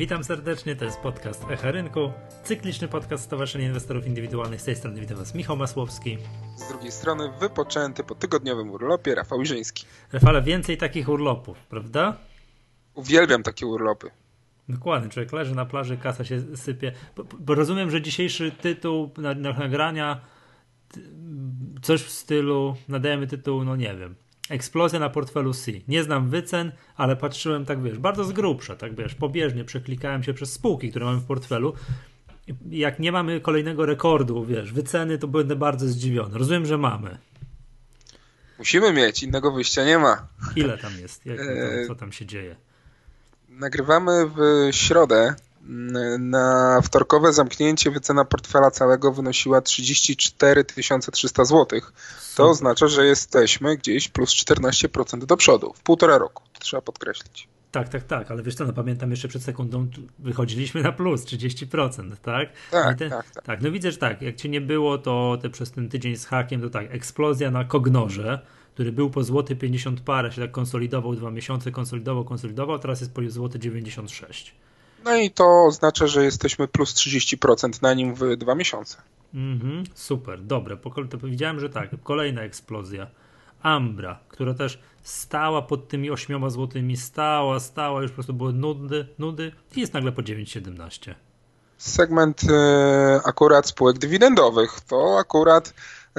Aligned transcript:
Witam 0.00 0.24
serdecznie, 0.24 0.76
to 0.76 0.84
jest 0.84 1.00
podcast 1.00 1.44
Echa 1.50 1.70
Rynku, 1.70 2.12
cykliczny 2.44 2.88
podcast 2.88 3.24
Stowarzyszenia 3.24 3.66
Inwestorów 3.66 4.06
Indywidualnych. 4.06 4.60
Z 4.60 4.64
tej 4.64 4.76
strony 4.76 5.00
witam 5.00 5.16
Was 5.16 5.34
Michał 5.34 5.56
Masłowski. 5.56 6.18
Z 6.56 6.68
drugiej 6.68 6.92
strony 6.92 7.30
wypoczęty 7.40 8.04
po 8.04 8.14
tygodniowym 8.14 8.70
urlopie 8.70 9.14
Rafał 9.14 9.44
Żyński. 9.44 9.84
Rafale, 10.12 10.42
więcej 10.42 10.76
takich 10.76 11.08
urlopów, 11.08 11.58
prawda? 11.58 12.16
Uwielbiam 12.94 13.42
takie 13.42 13.66
urlopy. 13.66 14.10
Dokładnie, 14.68 15.10
człowiek 15.10 15.32
leży 15.32 15.54
na 15.54 15.66
plaży, 15.66 15.96
kasa 15.96 16.24
się 16.24 16.56
sypie. 16.56 16.92
Bo, 17.16 17.24
bo 17.38 17.54
rozumiem, 17.54 17.90
że 17.90 18.02
dzisiejszy 18.02 18.50
tytuł 18.50 19.10
nagrania 19.58 20.20
coś 21.82 22.02
w 22.02 22.10
stylu, 22.10 22.76
nadajemy 22.88 23.26
tytuł, 23.26 23.64
no 23.64 23.76
nie 23.76 23.96
wiem, 23.96 24.14
Eksplozja 24.50 24.98
na 24.98 25.10
portfelu 25.10 25.54
C. 25.54 25.72
Nie 25.88 26.02
znam 26.02 26.30
wycen, 26.30 26.72
ale 26.96 27.16
patrzyłem 27.16 27.64
tak, 27.64 27.82
wiesz, 27.82 27.98
bardzo 27.98 28.24
z 28.24 28.32
grubsza, 28.32 28.76
tak 28.76 28.94
wiesz, 28.94 29.14
pobieżnie 29.14 29.64
przeklikałem 29.64 30.22
się 30.22 30.34
przez 30.34 30.52
spółki, 30.52 30.90
które 30.90 31.04
mamy 31.04 31.18
w 31.18 31.24
portfelu. 31.24 31.74
Jak 32.70 32.98
nie 32.98 33.12
mamy 33.12 33.40
kolejnego 33.40 33.86
rekordu, 33.86 34.44
wiesz, 34.44 34.72
wyceny, 34.72 35.18
to 35.18 35.28
będę 35.28 35.56
bardzo 35.56 35.88
zdziwiony. 35.88 36.38
Rozumiem, 36.38 36.66
że 36.66 36.78
mamy. 36.78 37.18
Musimy 38.58 38.92
mieć, 38.92 39.22
innego 39.22 39.52
wyjścia 39.52 39.84
nie 39.84 39.98
ma. 39.98 40.28
Ile 40.56 40.78
tam 40.78 40.92
jest? 41.00 41.26
Jak, 41.26 41.38
co 41.86 41.94
tam 41.94 42.12
się 42.12 42.26
dzieje? 42.26 42.56
Nagrywamy 43.48 44.30
w 44.36 44.68
środę. 44.70 45.34
Na 46.18 46.80
wtorkowe 46.82 47.32
zamknięcie 47.32 47.90
wycena 47.90 48.24
portfela 48.24 48.70
całego 48.70 49.12
wynosiła 49.12 49.60
34 49.60 50.64
300 51.12 51.44
zł. 51.44 51.80
To 52.36 52.48
oznacza, 52.48 52.88
że 52.88 53.06
jesteśmy 53.06 53.76
gdzieś 53.76 54.08
plus 54.08 54.30
14% 54.30 55.24
do 55.24 55.36
przodu 55.36 55.72
w 55.72 55.82
półtora 55.82 56.18
roku. 56.18 56.42
To 56.52 56.60
trzeba 56.60 56.80
podkreślić. 56.80 57.48
Tak, 57.70 57.88
tak, 57.88 58.04
tak, 58.04 58.30
ale 58.30 58.42
wiesz 58.42 58.54
co, 58.54 58.64
no 58.64 58.72
pamiętam 58.72 59.10
jeszcze 59.10 59.28
przed 59.28 59.42
sekundą 59.42 59.88
wychodziliśmy 60.18 60.82
na 60.82 60.92
plus 60.92 61.24
30%, 61.24 62.16
tak? 62.22 62.48
Tak, 62.70 62.98
ten, 62.98 63.10
tak, 63.10 63.30
tak. 63.30 63.44
tak. 63.44 63.62
No 63.62 63.70
widzę, 63.70 63.92
że 63.92 63.98
tak, 63.98 64.22
jak 64.22 64.36
cię 64.36 64.48
nie 64.48 64.60
było, 64.60 64.98
to 64.98 65.38
te 65.42 65.50
przez 65.50 65.70
ten 65.70 65.88
tydzień 65.88 66.16
z 66.16 66.26
hakiem, 66.26 66.60
to 66.60 66.70
tak, 66.70 66.94
eksplozja 66.94 67.50
na 67.50 67.64
Kognorze, 67.64 68.40
który 68.74 68.92
był 68.92 69.10
po 69.10 69.24
złoty 69.24 69.56
50 69.56 70.00
parę, 70.00 70.32
się 70.32 70.42
tak 70.42 70.50
konsolidował 70.50 71.14
dwa 71.14 71.30
miesiące, 71.30 71.70
konsolidował, 71.70 72.24
konsolidował, 72.24 72.78
teraz 72.78 73.00
jest 73.00 73.14
po 73.14 73.20
złoty 73.28 73.58
96. 73.58 74.54
No 75.04 75.16
i 75.16 75.30
to 75.30 75.64
oznacza, 75.64 76.06
że 76.06 76.24
jesteśmy 76.24 76.68
plus 76.68 76.94
30% 76.94 77.82
na 77.82 77.94
nim 77.94 78.14
w 78.14 78.36
dwa 78.36 78.54
miesiące. 78.54 78.96
Mhm, 79.34 79.84
super, 79.94 80.42
dobre. 80.42 80.76
To 81.10 81.18
powiedziałem, 81.18 81.60
że 81.60 81.70
tak, 81.70 81.90
kolejna 82.02 82.42
eksplozja. 82.42 83.06
Ambra, 83.62 84.18
która 84.28 84.54
też 84.54 84.78
stała 85.02 85.62
pod 85.62 85.88
tymi 85.88 86.10
8 86.10 86.50
złotymi, 86.50 86.96
stała, 86.96 87.60
stała, 87.60 88.02
już 88.02 88.10
po 88.10 88.14
prostu 88.14 88.34
były 88.34 88.52
nudy, 88.52 89.06
nudy 89.18 89.52
i 89.76 89.80
jest 89.80 89.94
nagle 89.94 90.12
po 90.12 90.22
9,17. 90.22 91.14
Segment 91.78 92.42
y, 92.44 92.46
akurat 93.24 93.66
spółek 93.66 93.98
dywidendowych 93.98 94.80
to 94.80 95.18
akurat 95.18 95.74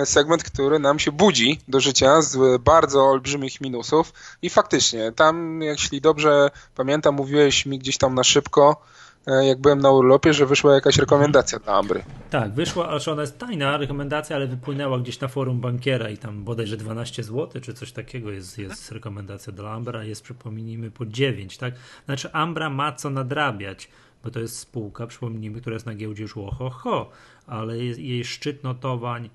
segment, 0.06 0.44
który 0.44 0.80
nam 0.80 1.00
się 1.00 1.12
budzi 1.12 1.60
do 1.68 1.80
życia 1.80 2.22
z 2.22 2.62
bardzo 2.62 3.06
olbrzymich 3.06 3.62
minusów 3.62 4.14
i 4.42 4.50
faktycznie 4.50 5.12
tam, 5.12 5.62
jeśli 5.62 6.02
dobrze 6.02 6.50
pamiętam, 6.76 7.16
mówiłeś 7.16 7.66
mi 7.66 7.80
gdzieś 7.80 7.98
tam 7.98 8.16
na 8.16 8.24
szybko, 8.24 8.82
e, 9.28 9.46
jak 9.48 9.62
byłem 9.62 9.80
na 9.80 9.92
urlopie, 9.92 10.34
że 10.34 10.46
wyszła 10.46 10.74
jakaś 10.74 10.98
rekomendacja 10.98 11.60
dla 11.60 11.74
Ambry. 11.74 12.04
Tak, 12.30 12.54
wyszła, 12.54 12.90
aż 12.90 13.08
ona 13.08 13.22
jest 13.22 13.38
tajna 13.38 13.78
rekomendacja, 13.78 14.36
ale 14.36 14.48
wypłynęła 14.48 15.00
gdzieś 15.00 15.20
na 15.20 15.28
forum 15.28 15.62
bankiera 15.62 16.10
i 16.10 16.18
tam 16.18 16.44
bodajże 16.44 16.78
12 16.78 17.24
zł, 17.24 17.62
czy 17.62 17.74
coś 17.74 17.92
takiego 17.92 18.32
jest, 18.32 18.58
jest 18.58 18.92
rekomendacja 18.92 19.54
dla 19.54 19.72
Ambra, 19.72 20.04
jest 20.04 20.24
przypomnijmy 20.24 20.92
po 20.92 21.06
9, 21.06 21.58
tak? 21.58 21.74
Znaczy 22.06 22.34
Ambra 22.34 22.70
ma 22.70 22.92
co 22.92 23.10
nadrabiać, 23.10 23.90
bo 24.24 24.32
to 24.32 24.40
jest 24.40 24.60
spółka, 24.60 25.08
przypomnijmy, 25.08 25.62
która 25.62 25.74
jest 25.74 25.86
na 25.86 25.96
giełdzie 25.96 26.24
już 26.24 26.34
ho, 26.34 26.70
ho, 26.70 27.10
ale 27.48 27.78
jej 27.78 28.26
szczyt 28.26 28.64
notowań 28.64 29.30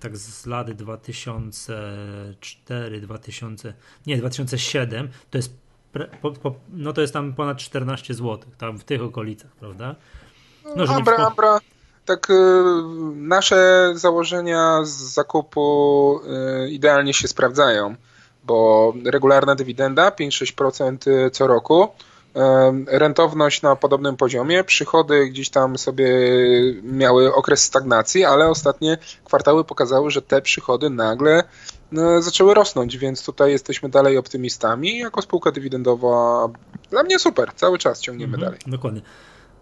tak 0.00 0.16
z 0.16 0.46
lat 0.46 0.70
2004, 0.70 3.00
2000, 3.00 3.74
nie, 4.06 4.16
2007, 4.16 5.08
to 5.30 5.38
jest, 5.38 5.52
no 6.72 6.92
to 6.92 7.00
jest 7.00 7.12
tam 7.12 7.34
ponad 7.34 7.58
14 7.58 8.14
zł, 8.14 8.38
tam 8.58 8.78
w 8.78 8.84
tych 8.84 9.02
okolicach, 9.02 9.50
prawda? 9.50 9.94
No, 10.76 10.84
Ambra, 10.84 11.18
nie... 11.18 11.26
Ambra, 11.26 11.58
tak 12.04 12.30
y, 12.30 12.34
nasze 13.14 13.92
założenia 13.94 14.84
z 14.84 14.90
zakupu 14.90 16.20
y, 16.66 16.70
idealnie 16.70 17.14
się 17.14 17.28
sprawdzają, 17.28 17.94
bo 18.44 18.92
regularna 19.04 19.54
dywidenda 19.54 20.10
5-6% 20.10 21.30
co 21.30 21.46
roku, 21.46 21.88
rentowność 22.86 23.62
na 23.62 23.76
podobnym 23.76 24.16
poziomie, 24.16 24.64
przychody 24.64 25.28
gdzieś 25.28 25.50
tam 25.50 25.78
sobie 25.78 26.08
miały 26.82 27.34
okres 27.34 27.62
stagnacji, 27.62 28.24
ale 28.24 28.48
ostatnie 28.48 28.98
kwartały 29.24 29.64
pokazały, 29.64 30.10
że 30.10 30.22
te 30.22 30.42
przychody 30.42 30.90
nagle 30.90 31.44
no, 31.92 32.22
zaczęły 32.22 32.54
rosnąć, 32.54 32.96
więc 32.96 33.24
tutaj 33.24 33.50
jesteśmy 33.50 33.88
dalej 33.88 34.18
optymistami. 34.18 34.98
Jako 34.98 35.22
spółka 35.22 35.52
dywidendowa 35.52 36.48
dla 36.90 37.02
mnie 37.02 37.18
super, 37.18 37.52
cały 37.54 37.78
czas 37.78 38.00
ciągniemy 38.00 38.34
mhm, 38.34 38.44
dalej. 38.44 38.60
Dokładnie. 38.66 39.00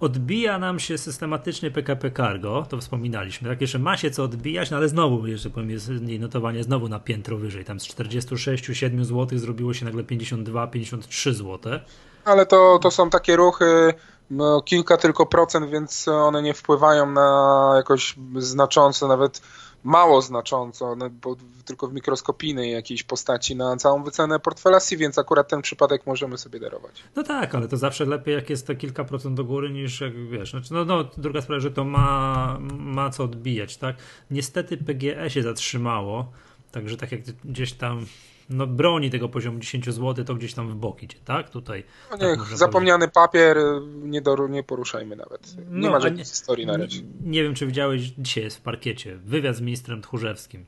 Odbija 0.00 0.58
nam 0.58 0.78
się 0.80 0.98
systematycznie 0.98 1.70
PKP 1.70 2.10
Cargo, 2.10 2.66
to 2.68 2.78
wspominaliśmy. 2.78 3.48
Tak, 3.48 3.60
jeszcze 3.60 3.78
ma 3.78 3.96
się 3.96 4.10
co 4.10 4.24
odbijać, 4.24 4.70
no 4.70 4.76
ale 4.76 4.88
znowu, 4.88 5.26
jeszcze 5.26 5.50
powiem, 5.50 5.70
jest 5.70 5.90
notowanie 6.18 6.64
znowu 6.64 6.88
na 6.88 7.00
piętro 7.00 7.36
wyżej. 7.36 7.64
Tam 7.64 7.80
z 7.80 7.88
46-7 7.88 9.04
zł 9.04 9.38
zrobiło 9.38 9.74
się 9.74 9.84
nagle 9.84 10.02
52-53 10.02 11.32
zł 11.32 11.80
ale 12.24 12.46
to, 12.46 12.78
to 12.82 12.90
są 12.90 13.10
takie 13.10 13.36
ruchy, 13.36 13.94
no, 14.30 14.62
kilka 14.62 14.96
tylko 14.96 15.26
procent, 15.26 15.70
więc 15.70 16.08
one 16.08 16.42
nie 16.42 16.54
wpływają 16.54 17.10
na 17.10 17.72
jakoś 17.76 18.14
znacząco, 18.38 19.08
nawet 19.08 19.40
mało 19.84 20.22
znacząco, 20.22 20.96
no, 20.96 21.10
bo 21.10 21.36
tylko 21.64 21.88
w 21.88 21.92
mikroskopijnej 21.92 22.72
jakiejś 22.72 23.02
postaci 23.02 23.56
na 23.56 23.76
całą 23.76 24.02
wycenę 24.02 24.40
portfela 24.40 24.80
C, 24.80 24.96
więc 24.96 25.18
akurat 25.18 25.48
ten 25.48 25.62
przypadek 25.62 26.06
możemy 26.06 26.38
sobie 26.38 26.60
darować. 26.60 27.04
No 27.16 27.22
tak, 27.22 27.54
ale 27.54 27.68
to 27.68 27.76
zawsze 27.76 28.04
lepiej 28.04 28.34
jak 28.34 28.50
jest 28.50 28.66
to 28.66 28.74
kilka 28.74 29.04
procent 29.04 29.36
do 29.36 29.44
góry 29.44 29.70
niż 29.70 30.00
jak 30.00 30.28
wiesz, 30.28 30.50
znaczy, 30.50 30.74
no, 30.74 30.84
no 30.84 31.04
druga 31.16 31.40
sprawa, 31.40 31.60
że 31.60 31.70
to 31.70 31.84
ma, 31.84 32.58
ma 32.70 33.10
co 33.10 33.24
odbijać, 33.24 33.76
tak? 33.76 33.96
Niestety 34.30 34.76
PGE 34.76 35.30
się 35.30 35.42
zatrzymało, 35.42 36.32
także 36.72 36.96
tak 36.96 37.12
jak 37.12 37.20
gdzieś 37.44 37.72
tam 37.72 38.06
no, 38.48 38.66
broni 38.66 39.10
tego 39.10 39.28
poziomu 39.28 39.58
10 39.58 39.84
zł, 39.84 40.24
to 40.24 40.34
gdzieś 40.34 40.54
tam 40.54 40.68
w 40.68 40.74
bok 40.74 41.02
idzie, 41.02 41.18
tak? 41.24 41.50
Tutaj. 41.50 41.84
No 42.10 42.18
tak 42.18 42.40
zapomniany 42.40 42.98
powiedzieć. 42.98 43.14
papier, 43.14 43.56
nie, 44.02 44.22
do, 44.22 44.48
nie 44.48 44.62
poruszajmy 44.62 45.16
nawet. 45.16 45.56
Nie 45.56 45.64
no, 45.80 45.90
ma 45.90 46.00
żadnej 46.00 46.24
historii 46.24 46.66
na 46.66 46.76
razie. 46.76 47.02
Nie, 47.02 47.08
nie, 47.20 47.42
wiem, 47.42 47.54
czy 47.54 47.66
widziałeś, 47.66 48.02
dzisiaj 48.18 48.44
jest 48.44 48.56
w 48.56 48.60
parkiecie, 48.60 49.16
wywiad 49.16 49.56
z 49.56 49.60
ministrem 49.60 50.02
Tchórzewskim. 50.02 50.66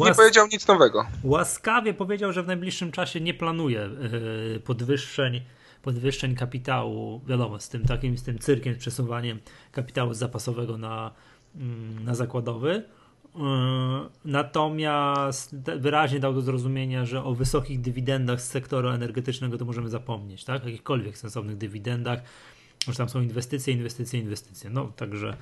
Nie 0.00 0.14
powiedział 0.14 0.46
nic 0.52 0.66
nowego. 0.66 1.06
Łaskawie 1.24 1.94
powiedział, 1.94 2.32
że 2.32 2.42
w 2.42 2.46
najbliższym 2.46 2.92
czasie 2.92 3.20
nie 3.20 3.34
planuje 3.34 3.90
yy, 4.52 4.60
podwyższeń 4.60 5.40
podwyższeń 5.82 6.34
kapitału, 6.34 7.20
wiadomo, 7.26 7.60
z 7.60 7.68
tym 7.68 7.84
takim, 7.84 8.18
z 8.18 8.22
tym 8.22 8.38
cyrkiem, 8.38 8.74
z 8.74 8.78
przesuwaniem 8.78 9.40
kapitału 9.72 10.14
zapasowego 10.14 10.78
na, 10.78 11.10
mm, 11.56 12.04
na 12.04 12.14
zakładowy, 12.14 12.84
natomiast 14.24 15.56
wyraźnie 15.56 16.20
dał 16.20 16.34
do 16.34 16.40
zrozumienia, 16.40 17.04
że 17.04 17.24
o 17.24 17.34
wysokich 17.34 17.80
dywidendach 17.80 18.40
z 18.40 18.48
sektora 18.48 18.94
energetycznego 18.94 19.58
to 19.58 19.64
możemy 19.64 19.88
zapomnieć, 19.88 20.44
tak? 20.44 20.64
Jakichkolwiek 20.64 21.18
sensownych 21.18 21.56
dywidendach, 21.56 22.18
że 22.88 22.94
tam 22.94 23.08
są 23.08 23.20
inwestycje, 23.20 23.74
inwestycje, 23.74 24.20
inwestycje. 24.20 24.70
No, 24.70 24.92
także 24.96 25.36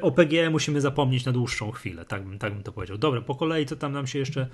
o 0.00 0.10
PGE 0.10 0.50
musimy 0.50 0.80
zapomnieć 0.80 1.24
na 1.24 1.32
dłuższą 1.32 1.70
chwilę, 1.70 2.04
tak 2.04 2.24
bym, 2.24 2.38
tak 2.38 2.54
bym 2.54 2.62
to 2.62 2.72
powiedział. 2.72 2.98
Dobra, 2.98 3.20
po 3.20 3.34
kolei 3.34 3.66
co 3.66 3.76
tam 3.76 3.92
nam 3.92 4.06
się 4.06 4.18
jeszcze 4.18 4.46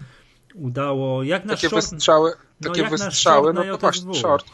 udało? 0.55 1.23
Jak 1.23 1.45
na 1.45 1.55
takie 1.55 1.69
short, 1.69 1.91
wystrzały, 1.91 2.33
no, 2.61 2.71
takie 2.71 2.89
wystrzały, 2.89 3.53
no 3.53 3.65
to 3.65 3.79
właśnie 3.79 4.15
short. 4.15 4.47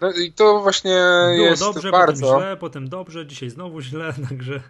No 0.00 0.12
i 0.12 0.32
to 0.32 0.60
właśnie 0.60 1.00
Było 1.36 1.46
jest 1.46 1.62
dobrze, 1.62 1.90
bardzo... 1.90 2.26
potem 2.26 2.40
źle, 2.40 2.56
potem 2.56 2.88
dobrze, 2.88 3.26
dzisiaj 3.26 3.50
znowu 3.50 3.80
źle, 3.80 4.14
także... 4.28 4.60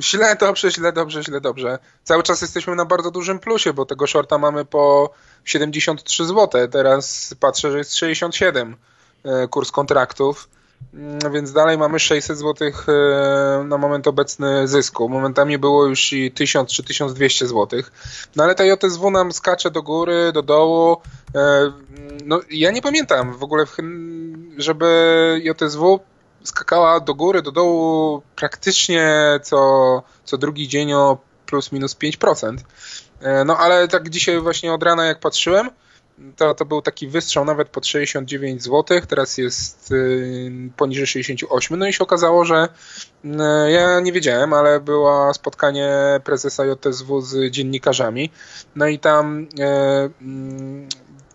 Źle, 0.00 0.36
dobrze, 0.36 0.70
źle, 0.70 0.92
dobrze, 0.92 1.22
źle, 1.22 1.40
dobrze. 1.40 1.78
Cały 2.04 2.22
czas 2.22 2.42
jesteśmy 2.42 2.76
na 2.76 2.84
bardzo 2.84 3.10
dużym 3.10 3.38
plusie, 3.38 3.72
bo 3.72 3.86
tego 3.86 4.06
shorta 4.06 4.38
mamy 4.38 4.64
po 4.64 5.10
73 5.44 6.24
zł. 6.26 6.68
Teraz 6.68 7.34
patrzę, 7.40 7.70
że 7.70 7.78
jest 7.78 7.94
67 7.94 8.76
e, 9.24 9.48
kurs 9.48 9.70
kontraktów, 9.70 10.48
mm, 10.94 11.32
więc 11.32 11.52
dalej 11.52 11.78
mamy 11.78 11.98
600 11.98 12.38
zł 12.38 12.68
e, 12.68 13.64
na 13.64 13.78
moment 13.78 14.06
obecny 14.06 14.68
zysku. 14.68 15.08
Momentami 15.08 15.58
było 15.58 15.86
już 15.86 16.12
i 16.12 16.32
1000 16.32 16.72
czy 16.72 16.82
1200 16.82 17.46
zł. 17.46 17.82
No 18.36 18.44
ale 18.44 18.54
ta 18.54 18.64
JSW 18.64 19.10
nam 19.10 19.32
skacze 19.32 19.70
do 19.70 19.82
góry, 19.82 20.32
do 20.32 20.42
dołu. 20.42 20.96
E, 21.34 21.72
no 22.24 22.40
ja 22.50 22.70
nie 22.70 22.82
pamiętam 22.82 23.36
w 23.36 23.42
ogóle, 23.42 23.64
żeby 24.58 25.40
JSW 25.44 26.00
skakała 26.44 27.00
do 27.00 27.14
góry, 27.14 27.42
do 27.42 27.52
dołu 27.52 28.22
praktycznie 28.36 29.10
co, 29.42 30.02
co 30.24 30.38
drugi 30.38 30.68
dzień 30.68 30.92
o 30.92 31.18
plus 31.46 31.72
minus 31.72 31.96
5%. 31.96 32.56
E, 33.20 33.44
no 33.44 33.58
ale 33.58 33.88
tak 33.88 34.10
dzisiaj 34.10 34.40
właśnie 34.40 34.72
od 34.72 34.82
rana 34.82 35.06
jak 35.06 35.20
patrzyłem, 35.20 35.70
to, 36.36 36.54
to 36.54 36.64
był 36.64 36.82
taki 36.82 37.08
wystrzał 37.08 37.44
nawet 37.44 37.68
pod 37.68 37.86
69 37.86 38.62
zł, 38.62 39.00
teraz 39.08 39.38
jest 39.38 39.92
y, 39.92 40.70
poniżej 40.76 41.06
68. 41.06 41.78
No 41.78 41.86
i 41.86 41.92
się 41.92 42.04
okazało, 42.04 42.44
że 42.44 42.68
y, 43.24 43.28
ja 43.70 44.00
nie 44.00 44.12
wiedziałem, 44.12 44.52
ale 44.52 44.80
było 44.80 45.34
spotkanie 45.34 45.90
prezesa 46.24 46.64
JSW 46.66 47.20
z 47.20 47.50
dziennikarzami. 47.50 48.30
No 48.76 48.86
i 48.86 48.98
tam 48.98 49.48
mm, 50.20 50.88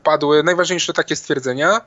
padły 0.04 0.44
najważniejsze 0.44 0.94
takie 0.94 1.16
stwierdzenia, 1.16 1.82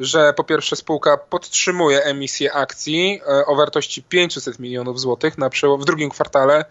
że 0.00 0.32
po 0.36 0.44
pierwsze 0.44 0.76
spółka 0.76 1.16
podtrzymuje 1.16 2.04
emisję 2.04 2.52
akcji 2.52 3.20
o 3.46 3.56
wartości 3.56 4.02
500 4.02 4.58
milionów 4.58 5.00
złotych 5.00 5.38
na 5.38 5.50
w 5.78 5.84
drugim 5.84 6.10
kwartale 6.10 6.64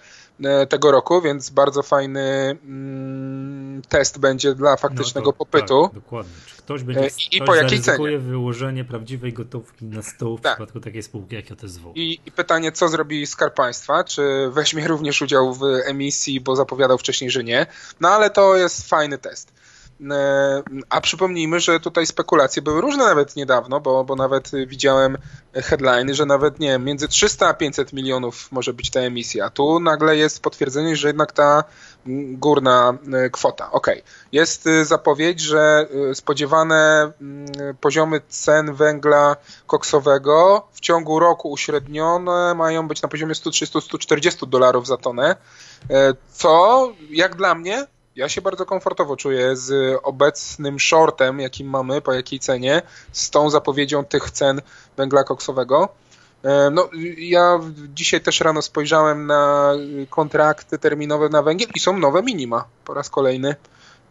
E, 0.44 0.68
tego 0.68 0.92
roku, 0.92 1.22
więc 1.22 1.50
bardzo 1.50 1.84
fajny 1.84 2.58
mm, 2.66 3.82
test 3.90 4.20
będzie 4.20 4.56
dla 4.56 4.78
faktycznego 4.78 5.26
no 5.26 5.32
to, 5.32 5.38
popytu. 5.38 5.84
Tak, 5.84 5.94
dokładnie. 5.94 6.34
Czy 6.46 6.56
ktoś 6.56 6.84
będzie 6.84 7.10
I, 7.32 7.38
i 7.38 7.42
po 7.42 7.56
jakiej 7.56 7.82
cenie? 7.82 8.20
wyłożenie 8.20 8.86
prawdziwej 8.86 9.34
gotówki 9.34 9.86
na 9.86 10.02
stół 10.02 10.38
w 10.38 10.42
tak. 10.42 10.54
przypadku 10.54 10.80
takiej 10.80 11.04
spółki 11.04 11.36
jak 11.36 11.50
JSW. 11.50 11.94
I, 11.96 12.20
I 12.26 12.32
pytanie, 12.32 12.72
co 12.72 12.90
zrobi 12.90 13.28
Skarb 13.28 13.56
Państwa? 13.56 14.04
Czy 14.04 14.50
weźmie 14.52 14.88
również 14.94 15.22
udział 15.22 15.54
w 15.54 15.64
emisji, 15.86 16.42
bo 16.42 16.56
zapowiadał 16.56 16.98
wcześniej, 16.98 17.32
że 17.32 17.44
nie? 17.44 17.66
No 18.00 18.10
ale 18.10 18.30
to 18.30 18.56
jest 18.56 18.90
fajny 18.90 19.18
test. 19.18 19.54
E, 20.12 20.64
a 20.90 21.02
przypomnijmy, 21.02 21.60
że 21.60 21.80
tutaj 21.80 22.06
spekulacje 22.06 22.62
były 22.62 22.82
różne 22.82 23.04
nawet 23.04 23.36
niedawno, 23.36 23.80
bo, 23.80 24.04
bo 24.04 24.16
nawet 24.16 24.52
widziałem 24.68 25.18
headline, 25.54 26.14
że 26.14 26.26
nawet 26.26 26.60
nie 26.60 26.68
wiem, 26.68 26.86
między 26.86 27.08
300 27.08 27.48
a 27.48 27.54
500 27.54 27.94
milionów 27.94 28.52
może 28.52 28.74
być 28.74 28.90
ta 28.90 29.00
emisja. 29.00 29.50
Tu 29.50 29.80
nagle 29.80 30.18
jest 30.18 30.42
potwierdzenie, 30.42 30.96
że 30.96 31.08
jednak 31.08 31.32
ta 31.32 31.64
górna 32.34 32.98
e, 33.14 33.30
kwota. 33.30 33.72
Ok. 33.72 33.88
Jest 34.32 34.68
e, 34.68 34.86
zapowiedź, 34.86 35.40
że 35.40 35.88
spodziewane 36.14 37.12
poziomy 37.82 38.22
cen 38.30 38.74
węgla 38.74 39.36
koksowego 39.68 40.68
w 40.74 40.80
ciągu 40.80 41.20
roku 41.20 41.52
uśrednione 41.52 42.54
mają 42.56 42.88
być 42.88 43.02
na 43.02 43.10
poziomie 43.10 43.34
130-140 43.34 44.50
dolarów 44.50 44.88
za 44.88 44.98
tonę, 44.98 45.36
co 46.34 46.90
jak 47.10 47.36
dla 47.36 47.56
mnie 47.56 47.88
ja 48.16 48.30
się 48.30 48.42
bardzo 48.42 48.66
komfortowo 48.66 49.18
czuję 49.18 49.56
z 49.56 50.00
obecnym 50.04 50.80
shortem, 50.80 51.40
jakim 51.40 51.70
mamy, 51.70 52.02
po 52.02 52.14
jakiej 52.14 52.40
cenie, 52.40 52.82
z 53.12 53.30
tą 53.30 53.50
zapowiedzią 53.50 54.06
tych 54.06 54.32
cen 54.32 54.62
węgla 54.98 55.24
koksowego. 55.24 55.90
E, 56.44 56.70
no, 56.70 56.90
ja 57.18 57.60
dzisiaj 57.94 58.22
też 58.22 58.42
rano 58.42 58.62
spojrzałem 58.62 59.26
na 59.26 59.74
kontrakty 60.10 60.78
terminowe 60.78 61.30
na 61.30 61.42
węgiel 61.42 61.70
i 61.76 61.80
są 61.80 62.00
nowe 62.00 62.24
minima 62.24 62.66
po 62.86 62.94
raz 62.94 63.10
kolejny. 63.10 63.56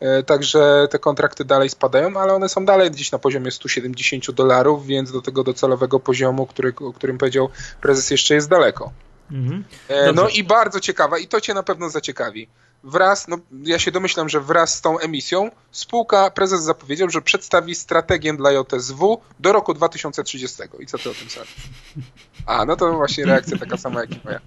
E, 0.00 0.22
także 0.22 0.88
te 0.90 0.98
kontrakty 0.98 1.44
dalej 1.44 1.70
spadają, 1.70 2.16
ale 2.16 2.34
one 2.34 2.48
są 2.48 2.64
dalej 2.64 2.90
gdzieś 2.90 3.12
na 3.12 3.18
poziomie 3.18 3.50
170 3.50 4.30
dolarów, 4.30 4.86
więc 4.86 5.12
do 5.12 5.22
tego 5.22 5.44
docelowego 5.44 6.00
poziomu, 6.00 6.46
który, 6.46 6.74
o 6.80 6.92
którym 6.92 7.18
powiedział 7.18 7.48
prezes, 7.80 8.10
jeszcze 8.10 8.34
jest 8.34 8.48
daleko. 8.48 8.92
Mhm. 9.30 9.64
E, 9.88 10.12
no 10.12 10.28
i 10.28 10.44
bardzo 10.44 10.80
ciekawa, 10.80 11.18
i 11.18 11.26
to 11.26 11.40
Cię 11.40 11.54
na 11.54 11.62
pewno 11.62 11.90
zaciekawi 11.90 12.48
wraz, 12.84 13.28
no 13.28 13.38
ja 13.62 13.78
się 13.78 13.90
domyślam, 13.90 14.28
że 14.28 14.40
wraz 14.40 14.74
z 14.74 14.80
tą 14.80 14.98
emisją 14.98 15.50
spółka, 15.70 16.30
prezes 16.30 16.62
zapowiedział, 16.62 17.10
że 17.10 17.22
przedstawi 17.22 17.74
strategię 17.74 18.34
dla 18.34 18.52
JSW 18.52 19.20
do 19.40 19.52
roku 19.52 19.74
2030. 19.74 20.62
I 20.80 20.86
co 20.86 20.98
ty 20.98 21.10
o 21.10 21.14
tym 21.14 21.30
sądzisz? 21.30 21.68
A, 22.46 22.64
no 22.64 22.76
to 22.76 22.92
właśnie 22.92 23.24
reakcja 23.24 23.58
taka 23.58 23.76
sama 23.76 24.00
jak 24.00 24.10
i 24.10 24.20
moja. 24.24 24.40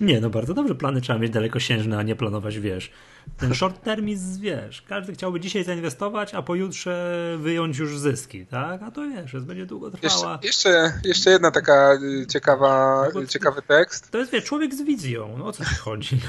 Nie, 0.00 0.20
no 0.20 0.30
bardzo 0.30 0.54
dobrze, 0.54 0.74
plany 0.74 1.00
trzeba 1.00 1.18
mieć 1.18 1.32
dalekosiężne, 1.32 1.98
a 1.98 2.02
nie 2.02 2.16
planować, 2.16 2.58
wiesz, 2.58 2.92
ten 3.36 3.54
short 3.54 3.82
termizm, 3.84 4.40
wiesz, 4.40 4.82
każdy 4.82 5.12
chciałby 5.12 5.40
dzisiaj 5.40 5.64
zainwestować, 5.64 6.34
a 6.34 6.42
pojutrze 6.42 7.36
wyjąć 7.38 7.78
już 7.78 7.98
zyski, 7.98 8.46
tak? 8.46 8.82
A 8.82 8.90
to 8.90 9.02
wiesz, 9.02 9.32
będzie 9.40 9.66
długo 9.66 9.90
trwała. 9.90 10.38
Jeszcze, 10.42 10.68
jeszcze, 10.68 11.00
jeszcze 11.08 11.30
jedna 11.30 11.50
taka 11.50 11.94
y, 11.94 12.26
ciekawa, 12.26 13.04
no 13.14 13.26
ciekawy 13.26 13.62
tekst. 13.62 14.10
To 14.10 14.18
jest, 14.18 14.32
wiesz, 14.32 14.44
człowiek 14.44 14.74
z 14.74 14.82
wizją, 14.82 15.34
no 15.38 15.46
o 15.46 15.52
co 15.52 15.64
ci 15.64 15.74
chodzi? 15.74 16.20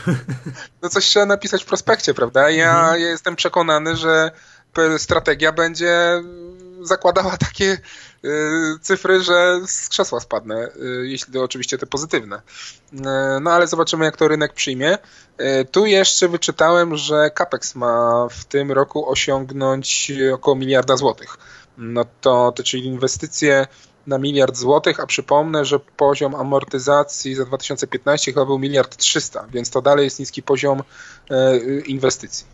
No 0.82 0.90
coś 0.90 1.06
trzeba 1.06 1.26
napisać 1.26 1.64
w 1.64 1.66
prospekcie, 1.66 2.14
prawda? 2.14 2.50
Ja, 2.50 2.80
mhm. 2.80 3.02
ja 3.02 3.08
jestem 3.08 3.36
przekonany, 3.36 3.96
że 3.96 4.32
strategia 4.98 5.52
będzie 5.52 6.22
zakładała 6.82 7.38
takie 7.38 7.66
y, 7.66 7.80
cyfry, 8.82 9.22
że 9.22 9.60
z 9.68 9.90
krzesła 9.90 10.20
spadnę, 10.20 10.68
y, 10.68 11.08
jeśli 11.08 11.34
to 11.34 11.44
oczywiście 11.44 11.78
te 11.78 11.86
pozytywne. 11.86 12.36
Y, 12.94 12.98
no 13.42 13.52
ale 13.52 13.68
zobaczymy, 13.68 14.06
jak 14.06 14.18
to 14.18 14.28
rynek 14.28 14.54
przyjmie. 14.54 14.98
Tu 15.72 15.86
jeszcze 15.86 16.28
wyczytałem, 16.28 16.98
że 16.98 17.30
CAPEX 17.30 17.76
ma 17.76 18.28
w 18.32 18.46
tym 18.46 18.72
roku 18.72 19.10
osiągnąć 19.10 20.12
około 20.34 20.56
miliarda 20.56 20.98
złotych. 20.98 21.38
No 21.78 22.06
to, 22.22 22.54
to 22.56 22.64
czyli 22.64 22.86
inwestycje 22.86 23.68
na 24.08 24.18
miliard 24.18 24.58
złotych, 24.58 25.00
a 25.00 25.06
przypomnę, 25.06 25.66
że 25.66 25.80
poziom 25.80 26.36
amortyzacji 26.36 27.36
za 27.36 27.46
2015 27.46 28.34
chyba 28.34 28.46
był 28.46 28.60
miliard 28.60 28.98
trzysta, 28.98 29.48
więc 29.52 29.70
to 29.70 29.82
dalej 29.82 30.04
jest 30.04 30.20
niski 30.20 30.44
poziom 30.44 30.84
inwestycji. 31.86 32.46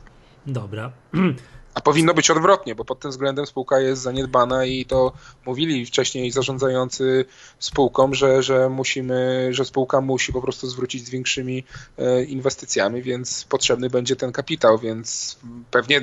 Dobra. 0.45 0.91
A 1.75 1.81
powinno 1.81 2.13
być 2.13 2.29
odwrotnie, 2.29 2.75
bo 2.75 2.85
pod 2.85 2.99
tym 2.99 3.11
względem 3.11 3.45
spółka 3.45 3.79
jest 3.79 4.01
zaniedbana 4.01 4.65
i 4.65 4.85
to 4.85 5.13
mówili 5.45 5.85
wcześniej 5.85 6.31
zarządzający 6.31 7.25
spółką, 7.59 8.13
że, 8.13 8.43
że 8.43 8.69
musimy, 8.69 9.49
że 9.51 9.65
spółka 9.65 10.01
musi 10.01 10.33
po 10.33 10.41
prostu 10.41 10.67
zwrócić 10.67 11.05
z 11.05 11.09
większymi 11.09 11.63
e, 11.97 12.23
inwestycjami, 12.23 13.01
więc 13.01 13.45
potrzebny 13.49 13.89
będzie 13.89 14.15
ten 14.15 14.31
kapitał, 14.31 14.77
więc 14.77 15.37
pewnie 15.71 16.01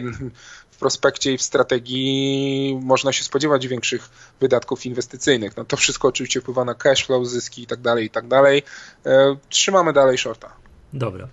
w 0.70 0.76
prospekcie 0.78 1.32
i 1.32 1.38
w 1.38 1.42
strategii 1.42 2.78
można 2.82 3.12
się 3.12 3.24
spodziewać 3.24 3.68
większych 3.68 4.10
wydatków 4.40 4.86
inwestycyjnych. 4.86 5.56
No 5.56 5.64
to 5.64 5.76
wszystko 5.76 6.08
oczywiście 6.08 6.40
wpływa 6.40 6.64
na 6.64 6.74
cash 6.74 7.06
flow, 7.06 7.26
zyski 7.26 7.62
i 7.62 7.66
tak 7.66 7.80
dalej, 7.80 8.06
i 8.06 8.10
tak 8.10 8.28
dalej. 8.28 8.62
E, 9.06 9.36
trzymamy 9.48 9.92
dalej 9.92 10.18
shorta. 10.18 10.52
Dobra. 10.92 11.28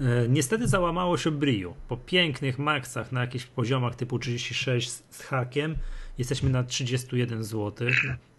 E, 0.00 0.28
niestety 0.28 0.68
załamało 0.68 1.16
się 1.16 1.30
Briu. 1.30 1.74
Po 1.88 1.96
pięknych 1.96 2.58
maksach 2.58 3.12
na 3.12 3.20
jakichś 3.20 3.44
poziomach 3.44 3.94
typu 3.94 4.18
36 4.18 4.90
z 5.10 5.22
hakiem 5.22 5.76
jesteśmy 6.18 6.50
na 6.50 6.64
31 6.64 7.44
zł. 7.44 7.88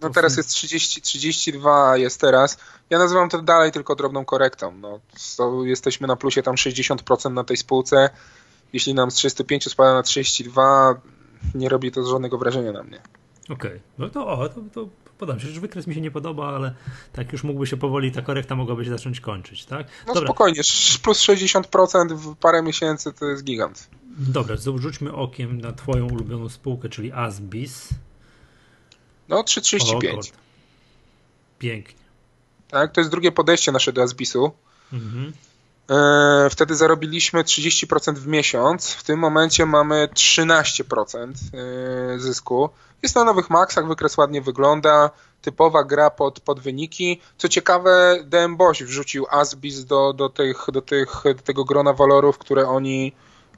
No 0.02 0.10
teraz 0.10 0.38
jest 0.38 0.50
30, 0.50 1.02
32 1.02 1.98
jest 1.98 2.22
teraz. 2.22 2.58
Ja 2.90 3.00
nazywam 3.00 3.30
to 3.30 3.42
dalej 3.42 3.72
tylko 3.72 3.96
drobną 3.96 4.25
korektą. 4.25 4.78
No, 4.78 5.00
to 5.38 5.66
jesteśmy 5.66 6.08
na 6.08 6.16
plusie 6.16 6.44
tam 6.44 6.56
60% 6.56 7.34
na 7.34 7.44
tej 7.44 7.58
spółce. 7.58 8.10
Jeśli 8.74 8.94
nam 8.94 9.12
z 9.12 9.16
35 9.16 9.72
spada 9.72 9.94
na 9.94 10.04
32, 10.04 11.02
nie 11.56 11.70
robi 11.70 11.91
to 11.91 12.06
żadnego 12.06 12.38
wrażenia 12.38 12.72
na 12.72 12.84
mnie. 12.84 13.01
Okej, 13.44 13.56
okay. 13.56 13.82
no 13.98 14.10
to, 14.10 14.27
o, 14.27 14.50
to, 14.50 14.62
to 14.74 14.89
podoba 15.22 15.46
mi 15.46 15.54
się. 15.54 15.60
Wykres 15.60 15.88
mi 15.88 15.96
się 15.96 16.01
nie 16.01 16.12
podoba, 16.12 16.56
ale 16.56 16.74
tak 17.13 17.32
już 17.32 17.44
mógłby 17.44 17.68
się 17.68 17.78
powoli, 17.78 18.12
ta 18.12 18.22
korekta 18.22 18.56
mogłaby 18.56 18.86
się 18.86 18.92
zacząć 18.92 19.20
kończyć, 19.20 19.66
tak? 19.66 19.88
No 20.08 20.13
Dobra. 20.13 20.28
spokojnie, 20.28 20.62
plus 21.04 21.20
60% 21.20 22.16
w 22.16 22.36
parę 22.36 22.62
miesięcy 22.62 23.13
to 23.13 23.25
jest 23.25 23.44
gigant. 23.44 23.90
Dobra, 24.18 24.56
rzućmy 24.75 25.13
okiem 25.13 25.62
na 25.62 25.72
twoją 25.74 26.08
ulubioną 26.08 26.50
spółkę, 26.50 26.90
czyli 26.90 27.12
Asbis. 27.12 27.90
No 29.30 29.42
3,35. 29.42 30.32
Pięknie. 31.60 32.01
Tak, 32.68 32.92
to 32.92 33.01
jest 33.01 33.12
drugie 33.12 33.32
podejście 33.32 33.72
nasze 33.72 33.94
do 33.94 34.01
Asbisu. 34.01 34.51
Mhm. 34.94 35.34
E, 35.90 36.50
wtedy 36.50 36.75
zarobiliśmy 36.75 37.44
30% 37.44 38.16
w 38.16 38.28
miesiąc. 38.28 38.94
W 38.94 39.04
tym 39.04 39.20
momencie 39.20 39.66
mamy 39.66 40.10
13% 40.13 41.34
e, 42.16 42.20
zysku. 42.20 42.70
Jest 43.03 43.15
na 43.15 43.24
nowych 43.24 43.50
maksach, 43.50 43.88
wykres 43.88 44.17
ładnie 44.17 44.41
wygląda. 44.41 45.10
Typowa 45.41 45.84
gra 45.84 46.10
pod, 46.10 46.39
pod 46.39 46.60
wyniki. 46.60 47.22
Co 47.38 47.50
ciekawe, 47.50 48.17
DM 48.24 48.58
Boś 48.58 48.84
wrzucił 48.84 49.25
Asbis 49.29 49.86
do, 49.86 50.13
do, 50.13 50.29
tych, 50.29 50.65
do, 50.74 50.81
tych, 50.81 51.24
do 51.24 51.43
tego 51.43 51.63
grona 51.63 51.93
walorów, 51.93 52.38
które 52.38 52.67
oni, 52.67 53.13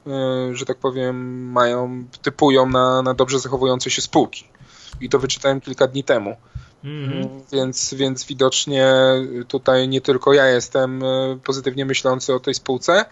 e, 0.06 0.10
że 0.52 0.64
tak 0.64 0.78
powiem, 0.78 1.46
mają, 1.52 2.04
typują 2.22 2.66
na, 2.66 3.02
na 3.02 3.14
dobrze 3.14 3.38
zachowujące 3.38 3.90
się 3.90 4.02
spółki. 4.02 4.48
I 5.00 5.08
to 5.08 5.18
wyczytałem 5.18 5.60
kilka 5.60 5.86
dni 5.86 6.04
temu. 6.04 6.36
Mm-hmm. 6.84 7.28
Więc, 7.52 7.94
więc 7.94 8.24
widocznie 8.24 8.94
tutaj 9.48 9.88
nie 9.88 10.00
tylko 10.00 10.32
ja 10.32 10.46
jestem 10.46 11.02
e, 11.02 11.38
pozytywnie 11.44 11.84
myślący 11.86 12.34
o 12.34 12.40
tej 12.40 12.54
spółce. 12.54 13.04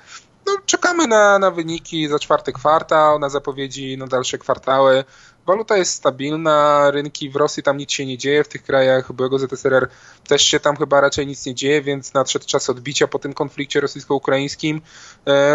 No, 0.46 0.52
czekamy 0.66 1.06
na, 1.06 1.38
na 1.38 1.50
wyniki 1.50 2.08
za 2.08 2.18
czwarty 2.18 2.52
kwartał, 2.52 3.18
na 3.18 3.28
zapowiedzi 3.28 3.98
na 3.98 4.06
dalsze 4.06 4.38
kwartały. 4.38 5.04
Waluta 5.46 5.76
jest 5.76 5.94
stabilna, 5.94 6.90
rynki 6.90 7.30
w 7.30 7.36
Rosji 7.36 7.62
tam 7.62 7.76
nic 7.76 7.92
się 7.92 8.06
nie 8.06 8.18
dzieje, 8.18 8.44
w 8.44 8.48
tych 8.48 8.62
krajach 8.62 9.12
byłego 9.12 9.38
ZSRR 9.38 9.88
też 10.28 10.42
się 10.42 10.60
tam 10.60 10.76
chyba 10.76 11.00
raczej 11.00 11.26
nic 11.26 11.46
nie 11.46 11.54
dzieje, 11.54 11.82
więc 11.82 12.14
nadszedł 12.14 12.46
czas 12.46 12.70
odbicia 12.70 13.08
po 13.08 13.18
tym 13.18 13.34
konflikcie 13.34 13.80
rosyjsko-ukraińskim. 13.80 14.80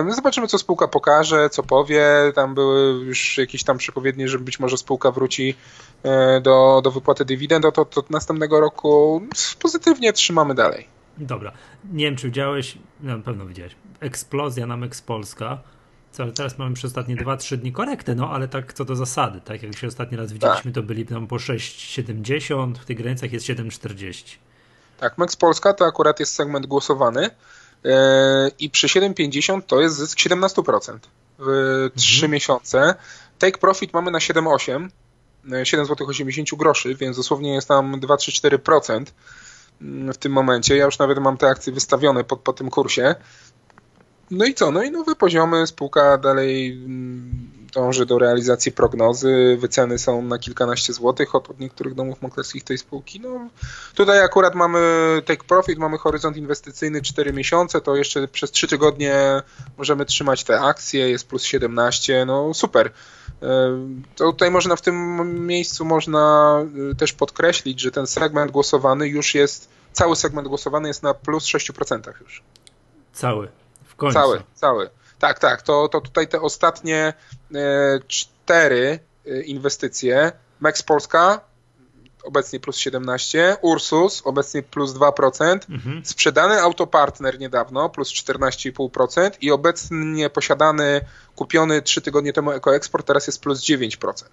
Zobaczymy, 0.09 0.47
co 0.47 0.57
spółka 0.57 0.87
pokaże, 0.87 1.49
co 1.49 1.63
powie. 1.63 2.07
Tam 2.35 2.55
były 2.55 3.05
już 3.05 3.37
jakieś 3.37 3.63
tam 3.63 3.77
przepowiednie, 3.77 4.27
że 4.27 4.39
być 4.39 4.59
może 4.59 4.77
spółka 4.77 5.11
wróci 5.11 5.55
e, 6.03 6.41
do, 6.41 6.81
do 6.83 6.91
wypłaty 6.91 7.25
dywidend, 7.25 7.65
to, 7.73 7.85
to 7.85 8.03
następnego 8.09 8.59
roku 8.59 9.21
pozytywnie 9.59 10.13
trzymamy 10.13 10.55
dalej. 10.55 10.96
Dobra. 11.17 11.51
Nie 11.91 12.05
wiem, 12.05 12.15
czy 12.15 12.27
widziałeś, 12.27 12.77
na 12.99 13.19
pewno 13.19 13.45
widziałeś, 13.45 13.75
eksplozja 13.99 14.65
na 14.65 14.77
Mex 14.77 15.01
Polska 15.01 15.57
co, 16.17 16.31
teraz 16.31 16.57
mamy 16.57 16.75
przez 16.75 16.91
ostatnie 16.91 17.15
2-3 17.15 17.57
dni 17.57 17.71
korektę, 17.71 18.15
no 18.15 18.29
ale 18.29 18.47
tak 18.47 18.73
co 18.73 18.85
do 18.85 18.95
zasady, 18.95 19.41
tak 19.41 19.63
jak 19.63 19.77
się 19.77 19.87
ostatni 19.87 20.17
raz 20.17 20.31
widzieliśmy, 20.31 20.71
to 20.71 20.83
byli 20.83 21.05
tam 21.05 21.27
po 21.27 21.35
6,70, 21.35 22.75
w 22.75 22.85
tych 22.85 22.97
granicach 22.97 23.31
jest 23.31 23.45
7,40. 23.45 24.35
Tak, 24.99 25.17
Max 25.17 25.35
Polska 25.35 25.73
to 25.73 25.85
akurat 25.85 26.19
jest 26.19 26.35
segment 26.35 26.65
głosowany 26.65 27.29
e, 27.85 28.51
i 28.59 28.69
przy 28.69 28.87
7,50 28.87 29.61
to 29.61 29.81
jest 29.81 29.95
zysk 29.95 30.19
17% 30.19 30.99
w 31.39 31.89
3 31.95 32.15
mhm. 32.15 32.31
miesiące. 32.31 32.95
Take 33.39 33.57
profit 33.57 33.93
mamy 33.93 34.11
na 34.11 34.19
7,8, 34.19 34.89
7 35.63 35.85
zł 35.85 36.07
80 36.07 36.49
groszy, 36.55 36.95
więc 36.95 37.17
dosłownie 37.17 37.53
jest 37.53 37.67
tam 37.67 37.99
2-3-4% 37.99 38.91
mm, 38.91 39.05
w 40.13 40.17
tym 40.17 40.31
momencie. 40.31 40.77
Ja 40.77 40.85
już 40.85 40.99
nawet 40.99 41.19
mam 41.19 41.37
te 41.37 41.47
akcje 41.47 41.73
wystawione 41.73 42.23
po, 42.23 42.37
po 42.37 42.53
tym 42.53 42.69
kursie. 42.69 43.15
No 44.31 44.45
i 44.45 44.53
co? 44.53 44.71
No 44.71 44.83
i 44.83 44.91
nowe 44.91 45.15
poziomy, 45.15 45.67
spółka 45.67 46.17
dalej 46.17 46.71
mm, 46.71 47.51
dąży 47.73 48.05
do 48.05 48.19
realizacji 48.19 48.71
prognozy, 48.71 49.57
wyceny 49.59 49.99
są 49.99 50.21
na 50.21 50.39
kilkanaście 50.39 50.93
złotych 50.93 51.35
od, 51.35 51.49
od 51.49 51.59
niektórych 51.59 51.93
domów 51.93 52.21
maklerskich 52.21 52.63
tej 52.63 52.77
spółki. 52.77 53.19
No, 53.19 53.49
tutaj 53.95 54.19
akurat 54.19 54.55
mamy 54.55 54.79
take 55.25 55.43
profit, 55.43 55.79
mamy 55.79 55.97
horyzont 55.97 56.37
inwestycyjny 56.37 57.01
4 57.01 57.33
miesiące, 57.33 57.81
to 57.81 57.95
jeszcze 57.95 58.27
przez 58.27 58.51
3 58.51 58.67
tygodnie 58.67 59.41
możemy 59.77 60.05
trzymać 60.05 60.43
te 60.43 60.61
akcje, 60.61 61.09
jest 61.09 61.27
plus 61.27 61.43
17, 61.43 62.25
no 62.25 62.53
super. 62.53 62.91
E, 63.41 63.47
to 64.15 64.31
tutaj 64.31 64.51
można 64.51 64.75
w 64.75 64.81
tym 64.81 65.47
miejscu 65.47 65.85
można 65.85 66.55
e, 66.91 66.95
też 66.95 67.13
podkreślić, 67.13 67.81
że 67.81 67.91
ten 67.91 68.07
segment 68.07 68.51
głosowany 68.51 69.07
już 69.07 69.35
jest, 69.35 69.69
cały 69.93 70.15
segment 70.15 70.47
głosowany 70.47 70.87
jest 70.87 71.03
na 71.03 71.13
plus 71.13 71.45
6% 71.45 72.13
już. 72.21 72.43
Cały, 73.13 73.47
w 73.85 73.95
końcu. 73.95 74.13
Cały, 74.13 74.43
cały. 74.53 74.89
Tak, 75.19 75.39
tak. 75.39 75.61
To, 75.61 75.87
to 75.87 76.01
tutaj 76.01 76.27
te 76.27 76.41
ostatnie 76.41 77.13
e, 77.55 77.99
cztery 78.07 78.99
inwestycje. 79.45 80.31
Max 80.59 80.83
Polska 80.83 81.41
obecnie 82.27 82.59
plus 82.59 82.77
17, 82.77 83.57
Ursus 83.61 84.21
obecnie 84.25 84.63
plus 84.63 84.93
2%, 84.93 85.59
mhm. 85.69 86.05
sprzedany 86.05 86.61
Autopartner 86.61 87.39
niedawno 87.39 87.89
plus 87.89 88.09
14,5% 88.09 89.31
i 89.41 89.51
obecnie 89.51 90.29
posiadany, 90.29 91.01
kupiony 91.35 91.81
3 91.81 92.01
tygodnie 92.01 92.33
temu 92.33 92.51
EcoExport 92.51 93.07
teraz 93.07 93.27
jest 93.27 93.41
plus 93.41 93.59
9%. 93.61 94.23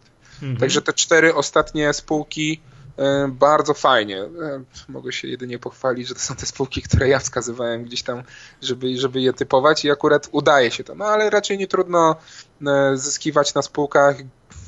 Mhm. 0.43 0.57
Także 0.57 0.83
te 0.83 0.93
cztery 0.93 1.35
ostatnie 1.35 1.93
spółki 1.93 2.61
E, 2.99 3.29
bardzo 3.29 3.75
fajnie. 3.75 4.23
E, 4.23 4.65
mogę 4.89 5.13
się 5.13 5.29
jedynie 5.29 5.59
pochwalić, 5.59 6.09
że 6.09 6.15
to 6.15 6.21
są 6.21 6.35
te 6.35 6.47
spółki, 6.47 6.83
które 6.83 7.09
ja 7.09 7.19
wskazywałem 7.19 7.85
gdzieś 7.85 8.03
tam, 8.03 8.23
żeby, 8.63 8.99
żeby 8.99 9.21
je 9.21 9.33
typować 9.33 9.85
i 9.85 9.91
akurat 9.91 10.29
udaje 10.33 10.71
się 10.71 10.85
to. 10.85 10.95
No 10.95 11.05
ale 11.05 11.31
raczej 11.31 11.59
nie 11.59 11.67
trudno 11.67 12.17
e, 12.67 12.97
zyskiwać 12.97 13.55
na 13.55 13.63
spółkach, 13.63 14.17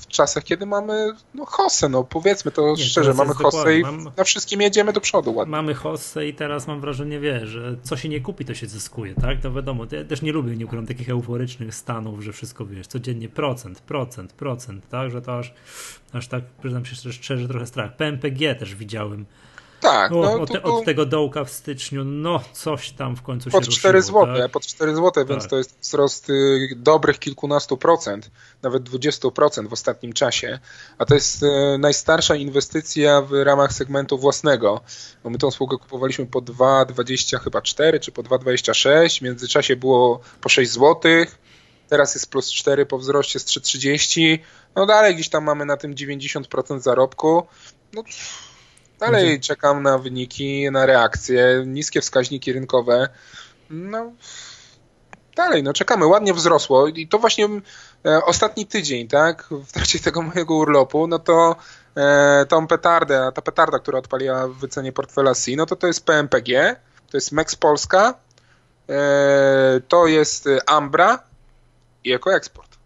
w 0.08 0.12
czasach, 0.12 0.44
kiedy 0.44 0.66
mamy 0.66 1.12
no, 1.34 1.44
hossę, 1.44 1.88
no 1.88 2.04
powiedzmy 2.04 2.50
to 2.50 2.74
nie, 2.76 2.84
szczerze, 2.84 3.14
mamy 3.14 3.34
hossę 3.34 3.78
i 3.78 3.82
mam, 3.82 4.12
na 4.16 4.24
wszystkim 4.24 4.60
jedziemy 4.60 4.92
do 4.92 5.00
przodu 5.00 5.34
ładnie. 5.34 5.50
Mamy 5.50 5.74
hossę 5.74 6.28
i 6.28 6.34
teraz 6.34 6.66
mam 6.66 6.80
wrażenie, 6.80 7.20
wie, 7.20 7.46
że 7.46 7.76
co 7.82 7.96
się 7.96 8.08
nie 8.08 8.20
kupi, 8.20 8.44
to 8.44 8.54
się 8.54 8.66
zyskuje, 8.66 9.14
tak? 9.14 9.40
To 9.40 9.52
wiadomo, 9.52 9.84
ja 9.92 10.04
też 10.04 10.22
nie 10.22 10.32
lubię, 10.32 10.56
nie 10.56 10.64
ukrywam 10.64 10.86
takich 10.86 11.10
euforycznych 11.10 11.74
stanów, 11.74 12.20
że 12.20 12.32
wszystko, 12.32 12.66
wiesz, 12.66 12.86
codziennie 12.86 13.28
procent, 13.28 13.80
procent, 13.80 14.32
procent, 14.32 14.88
tak? 14.88 15.10
Że 15.10 15.22
to 15.22 15.38
aż, 15.38 15.54
aż 16.12 16.28
tak, 16.28 16.44
przyznam 16.60 16.84
się 16.84 17.12
szczerze, 17.12 17.48
trochę 17.48 17.66
strach. 17.66 17.96
PMPG 17.96 18.54
też 18.54 18.74
widziałem 18.74 19.26
tak. 19.86 20.12
O, 20.12 20.14
no, 20.14 20.32
od, 20.32 20.52
te, 20.52 20.62
od, 20.62 20.84
tego 20.84 21.06
dołka 21.06 21.44
w 21.44 21.50
styczniu, 21.50 22.04
no 22.04 22.40
coś 22.52 22.90
tam 22.90 23.16
w 23.16 23.22
końcu 23.22 23.50
pod 23.50 23.64
się 23.64 23.70
4 23.70 23.98
ruszyło, 23.98 24.26
zł, 24.26 24.36
tak? 24.42 24.50
Pod 24.50 24.66
4 24.66 24.94
zł, 24.94 25.10
tak. 25.12 25.28
więc 25.28 25.48
to 25.48 25.56
jest 25.56 25.78
wzrost 25.80 26.30
y, 26.30 26.68
dobrych 26.76 27.18
kilkunastu 27.18 27.76
procent, 27.76 28.30
nawet 28.62 28.82
20% 28.82 29.68
w 29.68 29.72
ostatnim 29.72 30.12
czasie. 30.12 30.58
A 30.98 31.04
to 31.04 31.14
jest 31.14 31.42
y, 31.42 31.78
najstarsza 31.78 32.36
inwestycja 32.36 33.22
w 33.22 33.32
ramach 33.32 33.72
segmentu 33.72 34.18
własnego. 34.18 34.80
Bo 35.24 35.30
my 35.30 35.38
tą 35.38 35.50
spółkę 35.50 35.76
kupowaliśmy 35.76 36.26
po 36.26 36.42
2,20 36.42 37.40
chyba 37.40 37.62
4 37.62 38.00
czy 38.00 38.12
po 38.12 38.22
2,26. 38.22 39.18
W 39.18 39.22
międzyczasie 39.22 39.76
było 39.76 40.20
po 40.40 40.48
6 40.48 40.72
zł. 40.72 41.00
Teraz 41.88 42.14
jest 42.14 42.30
plus 42.30 42.52
4 42.52 42.86
po 42.86 42.98
wzroście 42.98 43.38
z 43.38 43.44
3,30. 43.44 44.38
No 44.76 44.86
dalej 44.86 45.14
gdzieś 45.14 45.28
tam 45.28 45.44
mamy 45.44 45.64
na 45.64 45.76
tym 45.76 45.94
90% 45.94 46.80
zarobku. 46.80 47.46
No, 47.92 48.02
Dalej 48.98 49.40
czekam 49.40 49.82
na 49.82 49.98
wyniki, 49.98 50.70
na 50.70 50.86
reakcje, 50.86 51.64
niskie 51.66 52.00
wskaźniki 52.00 52.52
rynkowe. 52.52 53.08
No, 53.70 54.12
dalej, 55.36 55.62
no 55.62 55.72
czekamy. 55.72 56.06
Ładnie 56.06 56.34
wzrosło 56.34 56.88
i 56.88 57.08
to 57.08 57.18
właśnie 57.18 57.48
e, 58.06 58.24
ostatni 58.24 58.66
tydzień, 58.66 59.08
tak, 59.08 59.48
w 59.50 59.72
trakcie 59.72 59.98
tego 59.98 60.22
mojego 60.22 60.54
urlopu, 60.54 61.06
no 61.06 61.18
to 61.18 61.56
e, 61.96 62.46
tą 62.48 62.66
petardę, 62.66 63.30
ta 63.34 63.42
petarda, 63.42 63.78
która 63.78 63.98
odpaliła 63.98 64.48
w 64.48 64.54
wycenie 64.54 64.92
portfela 64.92 65.34
C, 65.34 65.50
no 65.56 65.66
to 65.66 65.76
to 65.76 65.86
jest 65.86 66.04
PMPG, 66.04 66.76
to 67.10 67.16
jest 67.16 67.32
Mex 67.32 67.56
Polska, 67.56 68.14
e, 68.88 69.80
to 69.88 70.06
jest 70.06 70.48
Ambra 70.66 71.22
i 72.04 72.12
EkoExport. 72.12 72.76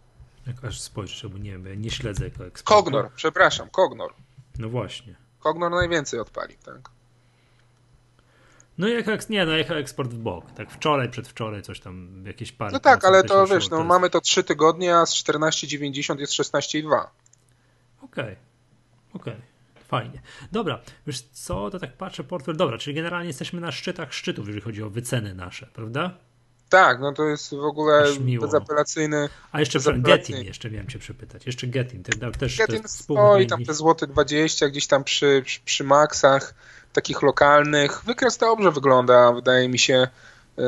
Jak 0.47 0.65
aż 0.65 0.81
spojrzysz, 0.81 1.27
bo 1.27 1.39
nie 1.39 1.59
wiem, 1.59 1.83
nie 1.83 1.91
śledzę 1.91 2.27
EkoExport. 2.27 2.65
Kognor, 2.65 3.11
przepraszam, 3.17 3.69
Kognor. 3.71 4.15
No 4.59 4.69
właśnie. 4.69 5.30
Kognor 5.41 5.71
najwięcej 5.71 6.21
odpali, 6.21 6.57
tak. 6.65 6.91
No 8.79 8.89
jak, 8.89 9.31
nie, 9.31 9.47
no 9.47 9.57
jak 9.57 9.71
eksport 9.71 10.11
w 10.11 10.19
bok. 10.19 10.53
Tak 10.53 10.71
wczoraj, 10.71 11.09
przedwczoraj 11.09 11.63
coś 11.63 11.81
tam, 11.81 12.25
jakieś 12.27 12.53
parę. 12.53 12.73
No 12.73 12.81
tak, 12.81 13.05
ale 13.05 13.25
to 13.25 13.47
wiesz, 13.47 13.71
no 13.71 13.77
jest... 13.77 13.89
mamy 13.89 14.11
to 14.11 14.21
3 14.21 14.45
tygodnie, 14.45 14.97
a 14.97 15.07
z 15.07 15.15
14,90 15.15 16.21
jest 16.21 16.33
16,2. 16.33 17.07
Okej, 18.03 18.25
okay. 18.25 18.37
okej. 19.15 19.35
Okay. 19.35 19.37
Fajnie. 19.89 20.23
Dobra, 20.53 20.81
wiesz 21.07 21.23
co, 21.23 21.71
to 21.71 21.79
tak 21.79 21.97
patrzę 21.97 22.25
portfel. 22.25 22.57
Dobra, 22.57 22.79
czyli 22.79 22.97
generalnie 22.97 23.27
jesteśmy 23.27 23.61
na 23.61 23.73
szczytach 23.73 24.15
szczytów, 24.15 24.47
jeżeli 24.47 24.63
chodzi 24.63 24.83
o 24.83 24.91
wyceny 24.91 25.35
nasze, 25.35 25.67
prawda? 25.75 26.19
Tak, 26.71 27.01
no 27.01 27.13
to 27.13 27.25
jest 27.25 27.55
w 27.55 27.65
ogóle 27.65 28.05
bezapelacyjny. 28.41 29.29
A 29.53 29.61
jeszcze 29.61 29.79
bezapelacyjny. 29.79 30.19
Getin 30.19 30.47
jeszcze 30.47 30.71
miałem 30.71 30.89
cię 30.89 30.99
przepytać. 30.99 31.47
Jeszcze 31.47 31.67
Getin. 31.67 32.03
Ten, 32.03 32.33
też, 32.33 32.59
Getin 32.59 32.89
stoi 32.89 33.47
tam 33.47 33.65
te 33.65 33.75
złote 33.75 34.07
20 34.07 34.69
gdzieś 34.69 34.87
tam 34.87 35.05
przy, 35.05 35.43
przy, 35.45 35.61
przy 35.61 35.85
maksach 35.85 36.55
takich 36.93 37.23
lokalnych. 37.23 38.05
Wykres 38.05 38.39
dobrze 38.39 38.71
wygląda, 38.71 39.33
wydaje 39.33 39.69
mi 39.69 39.79
się. 39.79 40.09
E, 40.59 40.63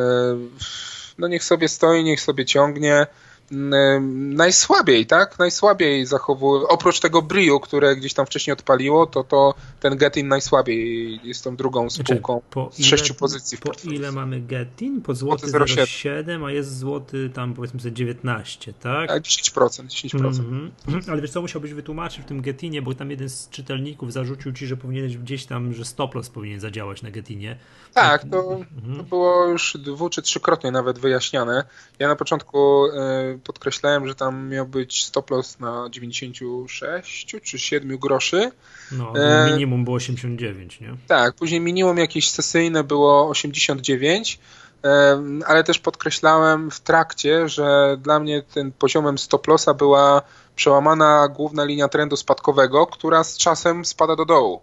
no 1.19 1.29
niech 1.29 1.45
sobie 1.45 1.69
stoi, 1.69 2.05
niech 2.05 2.21
sobie 2.21 2.45
ciągnie 2.45 3.07
najsłabiej, 3.51 5.07
tak? 5.07 5.39
Najsłabiej 5.39 6.07
zachowuje, 6.07 6.69
oprócz 6.69 7.01
tego 7.01 7.23
Briu, 7.23 7.61
które 7.61 7.97
gdzieś 7.97 8.15
tam 8.15 8.27
wcześniej 8.27 8.53
odpaliło, 8.53 9.07
to, 9.07 9.25
to 9.25 9.55
ten 9.81 9.97
Getin 9.97 10.29
najsłabiej 10.29 11.21
jest 11.25 11.45
tą 11.45 11.57
drugą 11.57 11.91
znaczy, 11.91 12.13
spółką 12.13 12.43
znaczy, 12.53 12.83
z 12.83 12.87
sześciu 12.87 13.15
pozycji 13.15 13.59
w 13.59 13.61
Po 13.61 13.73
ile 13.91 14.13
mamy 14.13 14.41
Getin? 14.41 15.03
Po 15.03 15.15
złoty 15.15 15.47
0,7, 15.47 16.47
a 16.47 16.51
jest 16.51 16.79
złoty 16.79 17.31
tam 17.31 17.55
powiedzmy 17.55 17.81
sobie 17.81 17.93
19, 17.93 18.73
tak? 18.73 19.09
tak 19.09 19.23
10%, 19.23 19.87
10%. 19.87 20.19
Mm 20.19 20.71
-hmm. 20.89 21.11
Ale 21.11 21.23
wiesz 21.23 21.31
co, 21.31 21.41
musiałbyś 21.41 21.73
wytłumaczyć 21.73 22.21
w 22.21 22.25
tym 22.25 22.43
Getinie, 22.43 22.83
bo 22.83 22.95
tam 22.95 23.11
jeden 23.11 23.29
z 23.29 23.49
czytelników 23.49 24.13
zarzucił 24.13 24.53
ci, 24.53 24.67
że 24.67 24.77
powinieneś 24.77 25.19
gdzieś 25.19 25.47
tam, 25.47 25.75
że 25.75 25.85
stoploss 25.85 26.29
powinien 26.29 26.61
zadziałać 26.61 27.03
na 27.03 27.11
Getinie. 27.11 27.57
Tak, 27.95 28.25
to, 28.31 28.53
mhm. 28.53 28.97
to 28.97 29.03
było 29.03 29.47
już 29.47 29.77
dwu 29.81 30.11
czy 30.11 30.23
trzykrotnie 30.23 30.71
nawet 30.71 30.99
wyjaśniane. 30.99 31.65
Ja 31.99 32.09
na 32.09 32.17
początku 32.17 32.87
y, 32.87 33.32
podkreślałem, 33.39 34.09
że 34.09 34.15
tam 34.15 34.49
miał 34.49 34.67
być 34.67 35.05
stop 35.05 35.31
loss 35.31 35.61
na 35.61 35.89
96 35.91 37.37
czy 37.43 37.59
7 37.59 37.99
groszy. 37.99 38.51
No, 38.93 39.12
e, 39.17 39.51
minimum 39.51 39.85
było 39.85 39.97
89, 39.97 40.81
nie? 40.81 40.97
Tak, 41.07 41.35
później 41.35 41.61
minimum 41.61 41.99
jakieś 41.99 42.31
sesyjne 42.31 42.85
było 42.85 43.29
89, 43.29 44.39
e, 44.85 45.23
ale 45.47 45.65
też 45.65 45.79
podkreślałem 45.79 46.71
w 46.71 46.81
trakcie, 46.81 47.49
że 47.49 47.97
dla 48.01 48.21
mnie 48.21 48.43
tym 48.43 48.73
poziomem 48.73 49.19
stop 49.19 49.47
lossa 49.47 49.75
była 49.75 50.23
przełamana 50.57 51.29
główna 51.29 51.65
linia 51.65 51.89
trendu 51.89 52.17
spadkowego, 52.17 52.87
która 52.87 53.25
z 53.25 53.37
czasem 53.37 53.85
spada 53.85 54.17
do 54.17 54.25
dołu. 54.25 54.61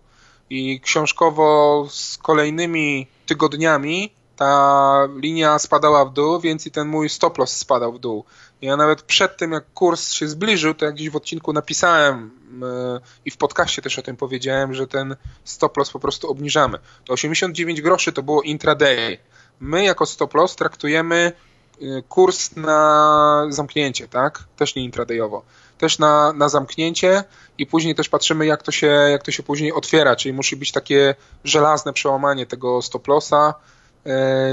I 0.50 0.82
książkowo 0.82 1.88
z 1.90 2.18
kolejnymi 2.18 3.08
tygodniami 3.26 4.19
ta 4.40 5.08
linia 5.16 5.60
spadała 5.60 6.06
w 6.06 6.14
dół, 6.14 6.40
więc 6.40 6.68
i 6.68 6.72
ten 6.72 6.88
mój 6.88 7.10
stop 7.10 7.38
loss 7.38 7.58
spadał 7.58 7.94
w 7.94 8.00
dół. 8.00 8.26
Ja 8.62 8.78
nawet 8.78 9.02
przed 9.02 9.38
tym, 9.38 9.52
jak 9.52 9.74
kurs 9.74 10.12
się 10.12 10.28
zbliżył, 10.28 10.74
to 10.74 10.86
jak 10.86 10.94
gdzieś 10.94 11.10
w 11.10 11.16
odcinku 11.16 11.54
napisałem 11.54 12.32
yy, 12.62 13.00
i 13.26 13.32
w 13.32 13.38
podcaście 13.38 13.82
też 13.82 14.00
o 14.00 14.02
tym 14.02 14.18
powiedziałem, 14.18 14.74
że 14.74 14.88
ten 14.88 15.16
stop 15.44 15.78
loss 15.78 15.92
po 15.92 16.00
prostu 16.00 16.32
obniżamy. 16.32 16.78
To 17.06 17.14
89 17.14 17.82
groszy 17.82 18.14
to 18.14 18.24
było 18.24 18.42
intraday. 18.42 19.18
My 19.60 19.84
jako 19.84 20.06
stop 20.06 20.34
loss 20.34 20.56
traktujemy 20.56 21.32
yy, 21.80 22.04
kurs 22.10 22.56
na 22.56 23.46
zamknięcie, 23.50 24.08
tak? 24.08 24.44
Też 24.58 24.76
nie 24.76 24.84
intradayowo. 24.84 25.44
Też 25.78 26.00
na, 26.00 26.34
na 26.34 26.50
zamknięcie 26.50 27.24
i 27.58 27.66
później 27.66 27.96
też 27.96 28.10
patrzymy, 28.10 28.46
jak 28.46 28.64
to, 28.64 28.72
się, 28.72 28.88
jak 28.88 29.24
to 29.24 29.32
się 29.32 29.44
później 29.44 29.74
otwiera, 29.74 30.16
czyli 30.16 30.34
musi 30.34 30.56
być 30.56 30.72
takie 30.72 31.16
żelazne 31.44 31.94
przełamanie 31.94 32.46
tego 32.46 32.82
stop 32.82 33.08
lossa, 33.08 33.54
e, 33.54 33.79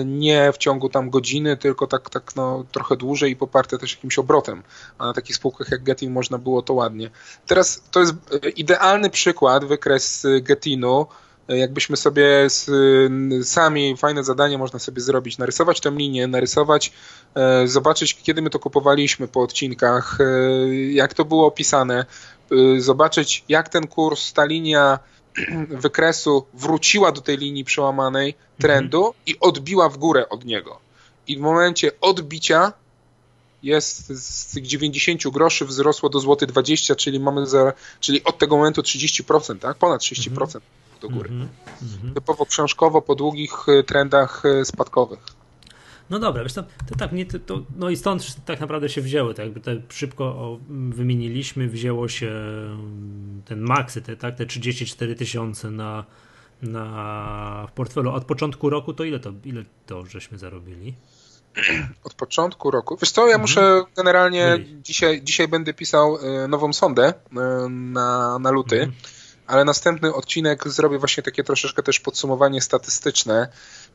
nie 0.05 0.53
w 0.53 0.59
ciągu 0.59 0.89
tam 0.89 1.11
godziny, 1.11 1.57
tylko 1.57 1.87
tak, 1.87 2.11
tak 2.11 2.37
no, 2.37 2.65
trochę 2.73 2.97
dłużej 2.97 3.33
i 3.33 3.37
poparte 3.37 3.79
też 3.79 3.95
jakimś 3.95 4.19
obrotem. 4.19 4.63
A 4.99 5.07
na 5.07 5.13
takich 5.13 5.37
spółkach 5.37 5.71
jak 5.71 5.83
Getin 5.83 6.13
można 6.13 6.39
było 6.39 6.63
to 6.63 6.75
ładnie. 6.75 7.11
Teraz 7.47 7.83
to 7.91 8.01
jest 8.01 8.15
e, 8.45 8.49
idealny 8.49 9.11
przykład, 9.11 9.65
wykres 9.65 10.27
Getinu, 10.41 11.07
jakbyśmy 11.49 11.97
sobie 11.97 12.47
sami 13.43 13.97
fajne 13.97 14.25
zadanie 14.25 14.59
można 14.59 14.79
sobie 14.79 15.01
zrobić, 15.01 15.39
narysować 15.39 15.81
tę 15.81 15.91
linię, 15.91 16.27
narysować, 16.27 16.93
e, 17.35 17.69
zobaczyć 17.69 18.23
kiedy 18.23 18.43
my 18.43 18.51
to 18.51 18.59
kupowaliśmy 18.59 19.29
po 19.29 19.43
odcinkach, 19.43 20.19
e, 20.21 20.75
jak 20.75 21.15
to 21.15 21.25
było 21.25 21.47
opisane, 21.47 22.07
e, 22.51 22.81
zobaczyć 22.81 23.45
jak 23.49 23.69
ten 23.69 23.87
kurs, 23.87 24.33
ta 24.33 24.45
linia 24.45 24.99
wykresu 25.85 26.47
wróciła 26.55 27.13
do 27.13 27.21
tej 27.21 27.37
linii 27.37 27.65
przełamanej 27.65 28.35
trendu 28.59 28.99
mhm. 28.99 29.15
i 29.27 29.41
odbiła 29.41 29.89
w 29.89 29.97
górę 29.99 30.29
od 30.29 30.45
niego. 30.45 30.79
I 31.29 31.37
w 31.37 31.41
momencie 31.41 31.91
odbicia 32.01 32.73
jest 33.63 34.07
z 34.23 34.53
tych 34.53 34.67
90 34.67 35.29
groszy 35.29 35.65
wzrosło 35.65 36.09
do 36.09 36.21
złoty 36.21 36.47
20, 36.47 36.95
czyli 36.95 37.21
mamy 37.21 37.47
za, 37.47 37.73
czyli 38.01 38.25
od 38.25 38.39
tego 38.39 38.57
momentu 38.57 38.81
30%, 38.81 39.59
tak? 39.59 39.77
Ponad 39.77 40.01
30%. 40.01 40.41
Mhm 40.43 40.61
do 41.01 41.09
góry. 41.09 41.31
Mm 41.31 41.49
-hmm. 41.83 42.15
Typowo 42.15 42.47
książkowo 42.47 43.03
po 43.03 43.15
długich 43.15 43.69
e, 43.69 43.83
trendach 43.83 44.43
e, 44.47 44.65
spadkowych. 44.65 45.19
No 46.11 46.19
dobra, 46.19 46.43
wiesz, 46.43 46.53
to, 46.53 46.63
to 46.63 46.95
tak, 46.99 47.13
nie, 47.13 47.27
to, 47.27 47.39
to, 47.39 47.63
no 47.77 47.91
i 47.91 47.97
stąd 47.97 48.45
tak 48.45 48.61
naprawdę 48.61 48.89
się 48.89 49.01
wzięły, 49.01 49.35
tak 49.35 49.45
jakby 49.47 49.61
te 49.61 49.77
szybko 49.89 50.59
wymieniliśmy, 50.69 51.69
wzięło 51.69 52.09
się 52.09 52.33
ten 53.45 53.61
maksy, 53.61 54.03
te, 54.03 54.17
tak, 54.17 54.37
te 54.37 54.47
34 54.47 55.15
tysiące 55.15 55.71
na, 55.71 56.05
na 56.63 57.67
w 57.69 57.73
portfelu. 57.73 58.11
Od 58.11 58.25
początku 58.25 58.71
roku 58.71 58.93
to 58.93 59.05
ile 59.05 59.21
to, 59.21 59.33
ile 59.45 59.65
to 59.87 60.07
żeśmy 60.07 60.39
zarobili? 60.39 60.95
Od 62.05 62.15
początku 62.15 62.71
roku. 62.71 62.97
Wiesz 63.03 63.11
co, 63.11 63.21
ja 63.21 63.27
mhm. 63.27 63.41
muszę 63.41 63.83
generalnie 63.97 64.59
dzisiaj, 64.83 65.23
dzisiaj 65.23 65.49
będę 65.49 65.75
pisał 65.75 66.19
e, 66.19 66.49
nową 66.49 66.73
sondę 66.73 67.15
na, 67.71 68.39
na 68.39 68.51
luty. 68.51 68.77
Mhm 68.83 69.16
ale 69.47 69.65
następny 69.65 70.15
odcinek 70.15 70.69
zrobię 70.69 70.99
właśnie 70.99 71.23
takie 71.23 71.45
troszeczkę 71.45 71.83
też 71.83 72.01
podsumowanie 72.01 72.61
statystyczne, 72.61 73.49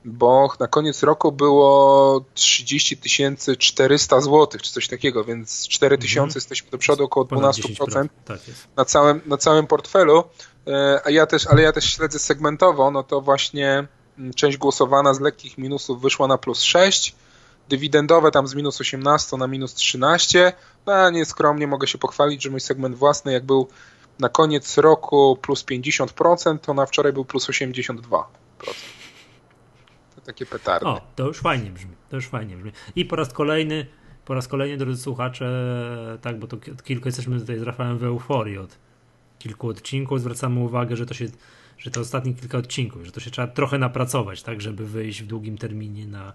bo 0.06 0.50
na 0.60 0.68
koniec 0.68 1.04
roku 1.04 1.32
było 1.32 2.26
30 2.34 2.98
400 3.58 4.22
zł, 4.22 4.48
czy 4.62 4.72
coś 4.72 4.88
takiego, 4.88 5.24
więc 5.24 5.68
4 5.68 5.98
tysiące 5.98 6.24
mhm. 6.24 6.36
jesteśmy 6.36 6.72
do 6.72 6.78
przodu 6.78 7.04
około 7.04 7.26
12% 7.26 8.10
tak 8.26 8.40
na, 8.78 8.86
całym, 8.86 9.22
na 9.26 9.38
całym 9.38 9.68
portfelu, 9.68 10.24
e, 10.68 11.02
a 11.06 11.10
ja 11.10 11.26
też, 11.26 11.48
ale 11.48 11.62
ja 11.62 11.72
też 11.72 11.86
śledzę 11.86 12.20
segmentowo, 12.20 12.92
no 12.92 13.04
to 13.04 13.22
właśnie 13.22 13.88
mm, 14.18 14.34
część 14.34 14.58
głosowana 14.58 15.14
z 15.14 15.20
lekkich 15.20 15.58
minusów 15.58 16.02
wyszła 16.02 16.28
na 16.28 16.38
plus 16.38 16.62
6, 16.62 17.16
dywidendowe 17.70 18.32
tam 18.32 18.48
z 18.48 18.56
minus 18.56 18.82
18 18.82 19.38
na 19.38 19.48
minus 19.48 19.74
13, 19.74 20.54
no 20.86 20.94
a 20.94 21.10
nieskromnie 21.10 21.68
mogę 21.68 21.88
się 21.88 21.98
pochwalić, 21.98 22.44
że 22.44 22.50
mój 22.50 22.60
segment 22.60 22.96
własny 22.96 23.34
jak 23.34 23.46
był 23.46 23.68
na 24.22 24.30
koniec 24.30 24.78
roku 24.78 25.38
plus 25.42 25.66
50%, 25.66 26.60
to 26.60 26.74
na 26.74 26.86
wczoraj 26.86 27.14
był 27.14 27.26
plus 27.26 27.50
82%. 27.50 28.24
To 30.16 30.22
takie 30.26 30.46
petardy. 30.46 30.88
O, 30.88 31.02
to 31.16 31.28
już 31.28 31.40
fajnie 31.40 31.72
brzmi, 31.72 31.92
to 32.10 32.16
już 32.16 32.28
fajnie 32.28 32.58
brzmi. 32.58 32.72
I 32.96 33.06
po 33.06 33.16
raz 33.16 33.34
kolejny, 33.34 33.86
po 34.26 34.34
raz 34.34 34.48
kolejny, 34.48 34.78
drodzy 34.78 35.02
słuchacze, 35.02 35.48
tak, 36.22 36.40
bo 36.40 36.48
to 36.48 36.58
kilku 36.84 37.08
jesteśmy 37.08 37.40
tutaj 37.40 37.60
z 37.60 37.62
Rafałem 37.62 37.98
w 37.98 38.04
euforii 38.04 38.58
od 38.58 38.78
kilku 39.40 39.68
odcinków, 39.68 40.22
zwracamy 40.22 40.60
uwagę, 40.60 40.96
że 40.96 41.06
to 41.06 41.14
się, 41.14 41.26
że 41.78 41.92
to 41.92 42.02
ostatnie 42.02 42.34
kilka 42.34 42.58
odcinków, 42.58 43.06
że 43.06 43.12
to 43.12 43.20
się 43.20 43.32
trzeba 43.32 43.48
trochę 43.48 43.78
napracować, 43.78 44.44
tak, 44.44 44.62
żeby 44.62 44.86
wyjść 44.86 45.24
w 45.24 45.28
długim 45.28 45.58
terminie 45.58 46.08
na 46.08 46.34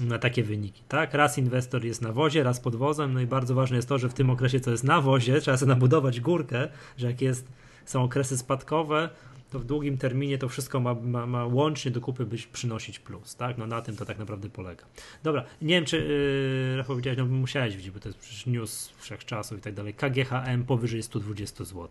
na 0.00 0.18
takie 0.18 0.42
wyniki. 0.42 0.82
Tak, 0.88 1.14
raz 1.14 1.38
inwestor 1.38 1.84
jest 1.84 2.02
na 2.02 2.12
wozie, 2.12 2.42
raz 2.42 2.60
pod 2.60 2.76
wozem, 2.76 3.12
no 3.12 3.20
i 3.20 3.26
bardzo 3.26 3.54
ważne 3.54 3.76
jest 3.76 3.88
to, 3.88 3.98
że 3.98 4.08
w 4.08 4.14
tym 4.14 4.30
okresie, 4.30 4.60
co 4.60 4.70
jest 4.70 4.84
na 4.84 5.00
wozie, 5.00 5.40
trzeba 5.40 5.56
sobie 5.56 5.68
nabudować 5.68 6.20
górkę, 6.20 6.68
że 6.96 7.06
jak 7.06 7.22
jest, 7.22 7.46
są 7.84 8.02
okresy 8.02 8.38
spadkowe, 8.38 9.08
to 9.50 9.58
w 9.58 9.64
długim 9.64 9.98
terminie 9.98 10.38
to 10.38 10.48
wszystko 10.48 10.80
ma, 10.80 10.94
ma, 10.94 11.26
ma 11.26 11.46
łącznie 11.46 11.90
do 11.90 12.00
kupy 12.00 12.26
być, 12.26 12.46
przynosić 12.46 12.98
plus, 12.98 13.36
tak? 13.36 13.58
No 13.58 13.66
na 13.66 13.82
tym 13.82 13.96
to 13.96 14.04
tak 14.04 14.18
naprawdę 14.18 14.50
polega. 14.50 14.84
Dobra, 15.22 15.44
nie 15.62 15.74
wiem, 15.74 15.84
czy 15.84 15.96
yy, 15.96 16.76
Rafał 16.76 16.96
powiedziałeś, 16.96 17.18
no 17.18 17.24
musiałeś 17.24 17.76
widzieć, 17.76 17.90
bo 17.90 18.00
to 18.00 18.08
jest 18.08 18.18
przecież 18.18 18.46
news 18.46 18.92
wszechczasów 18.98 19.58
i 19.58 19.60
tak 19.60 19.74
dalej. 19.74 19.94
KGHM 19.94 20.64
powyżej 20.64 21.02
120 21.02 21.64
zł. 21.64 21.88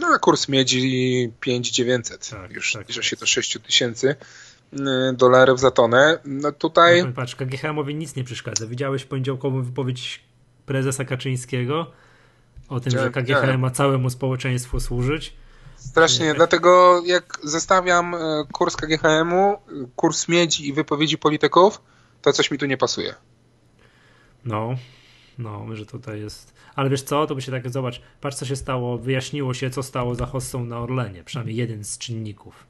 No 0.00 0.06
a 0.14 0.18
kurs 0.18 0.48
miedzi 0.48 1.32
5900, 1.40 2.30
tak, 2.30 2.52
już 2.52 2.72
tak, 2.72 2.82
zbliża 2.84 3.02
się 3.02 3.16
do 3.16 3.26
6000. 3.26 4.16
Y, 4.72 5.12
dolarów 5.12 5.60
za 5.60 5.70
tonę. 5.70 6.18
No 6.24 6.52
tutaj... 6.52 7.04
No, 7.04 7.12
patrz, 7.12 7.36
KGHM-owi 7.36 7.94
nic 7.94 8.16
nie 8.16 8.24
przeszkadza. 8.24 8.66
Widziałeś 8.66 9.04
poniedziałkową 9.04 9.62
wypowiedź 9.62 10.24
prezesa 10.66 11.04
Kaczyńskiego 11.04 11.90
o 12.68 12.80
tym, 12.80 12.92
że 12.92 13.10
KGHM 13.10 13.60
ma 13.60 13.70
całemu 13.70 14.10
społeczeństwu 14.10 14.80
służyć. 14.80 15.36
Strasznie, 15.76 16.34
dlatego 16.34 17.02
jak 17.06 17.38
zestawiam 17.42 18.14
y, 18.14 18.18
kurs 18.52 18.76
KGHM-u, 18.76 19.58
kurs 19.96 20.28
miedzi 20.28 20.68
i 20.68 20.72
wypowiedzi 20.72 21.18
polityków, 21.18 21.82
to 22.22 22.32
coś 22.32 22.50
mi 22.50 22.58
tu 22.58 22.66
nie 22.66 22.76
pasuje. 22.76 23.14
No, 24.44 24.74
no, 25.38 25.66
że 25.76 25.86
tutaj 25.86 26.20
jest. 26.20 26.54
Ale 26.74 26.90
wiesz 26.90 27.02
co, 27.02 27.26
to 27.26 27.34
by 27.34 27.42
się 27.42 27.52
tak 27.52 27.70
zobacz, 27.70 28.02
patrz 28.20 28.36
co 28.36 28.46
się 28.46 28.56
stało, 28.56 28.98
wyjaśniło 28.98 29.54
się, 29.54 29.70
co 29.70 29.82
stało 29.82 30.14
za 30.14 30.26
hossą 30.26 30.64
na 30.64 30.78
Orlenie, 30.78 31.24
przynajmniej 31.24 31.56
jeden 31.56 31.84
z 31.84 31.98
czynników. 31.98 32.66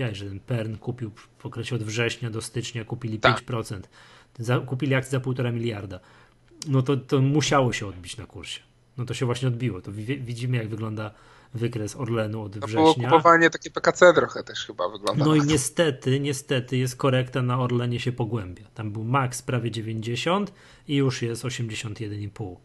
Widziałeś, 0.00 0.18
że 0.18 0.26
ten 0.26 0.40
Pern 0.40 0.76
kupił 0.76 1.10
w 1.38 1.46
okresie 1.46 1.76
od 1.76 1.82
września 1.82 2.30
do 2.30 2.42
stycznia 2.42 2.84
kupili 2.84 3.18
tak. 3.18 3.42
5%. 3.42 3.80
Za, 4.38 4.58
kupili 4.58 4.94
akcje 4.94 5.10
za 5.10 5.18
1,5 5.18 5.52
miliarda. 5.52 6.00
No 6.68 6.82
to, 6.82 6.96
to 6.96 7.20
musiało 7.20 7.72
się 7.72 7.86
odbić 7.86 8.16
na 8.16 8.26
kursie. 8.26 8.60
No 8.96 9.04
to 9.04 9.14
się 9.14 9.26
właśnie 9.26 9.48
odbiło. 9.48 9.80
To 9.80 9.92
widzimy, 9.92 10.56
jak 10.56 10.68
wygląda 10.68 11.10
wykres 11.54 11.96
Orlenu 11.96 12.42
od 12.42 12.52
to 12.52 12.66
września. 12.66 12.82
Było 12.82 12.94
kupowanie 12.94 13.50
takie 13.50 13.70
PKC 13.70 14.14
trochę 14.14 14.44
też 14.44 14.66
chyba 14.66 14.88
wygląda. 14.88 15.24
No 15.24 15.34
i 15.34 15.40
niestety, 15.40 16.20
niestety 16.20 16.76
jest 16.76 16.96
korekta 16.96 17.42
na 17.42 17.60
Orlenie 17.60 18.00
się 18.00 18.12
pogłębia. 18.12 18.64
Tam 18.74 18.90
był 18.90 19.04
max 19.04 19.42
prawie 19.42 19.70
90 19.70 20.52
i 20.88 20.96
już 20.96 21.22
jest 21.22 21.44
81,5. 21.44 22.56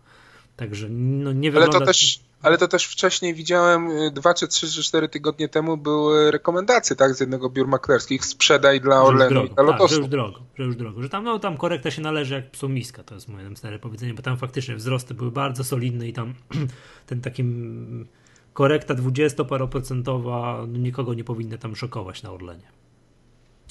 Także 0.56 0.90
no 0.90 1.34
nie 1.34 1.52
wygląda... 1.52 1.78
Ale 1.78 1.86
to 1.86 1.86
też 1.86 2.20
ale 2.46 2.58
to 2.58 2.68
też 2.68 2.86
wcześniej 2.86 3.34
widziałem, 3.34 3.92
y, 3.92 4.12
dwa 4.12 4.34
czy 4.34 4.48
trzy 4.48 4.72
czy 4.72 4.84
cztery 4.84 5.10
tygodnie 5.10 5.50
temu 5.50 5.78
były 5.78 6.32
rekomendacje 6.32 6.96
tak, 6.96 7.16
z 7.16 7.20
jednego 7.20 7.50
biur 7.50 7.68
maklerskich, 7.68 8.26
sprzedaj 8.26 8.82
dla 8.82 9.02
Orlenu 9.02 9.46
i 9.46 9.50
dla 9.50 9.64
Lotosu. 9.64 9.84
Tak, 9.84 9.90
że 9.90 9.98
już 9.98 10.08
drogo, 10.08 10.40
że 10.56 10.64
już 10.64 10.76
drogo, 10.76 11.02
że 11.02 11.10
tam, 11.10 11.24
no, 11.24 11.40
tam 11.40 11.58
korekta 11.58 11.92
się 11.92 12.02
należy 12.02 12.34
jak 12.34 12.52
psu 12.52 12.70
miska, 12.70 13.04
to 13.04 13.16
jest 13.16 13.28
moje 13.28 13.56
stare 13.56 13.80
powiedzenie, 13.80 14.14
bo 14.14 14.22
tam 14.22 14.38
faktycznie 14.38 14.76
wzrosty 14.76 15.14
były 15.14 15.32
bardzo 15.32 15.64
solidne 15.64 16.08
i 16.08 16.14
tam 16.14 16.34
ten 17.08 17.22
takim 17.22 18.08
korekta 18.54 18.94
20-paroprocentowa 18.96 20.68
no, 20.68 20.78
nikogo 20.78 21.14
nie 21.14 21.24
powinna 21.24 21.58
tam 21.58 21.76
szokować 21.76 22.24
na 22.24 22.32
Orlenie. 22.32 22.68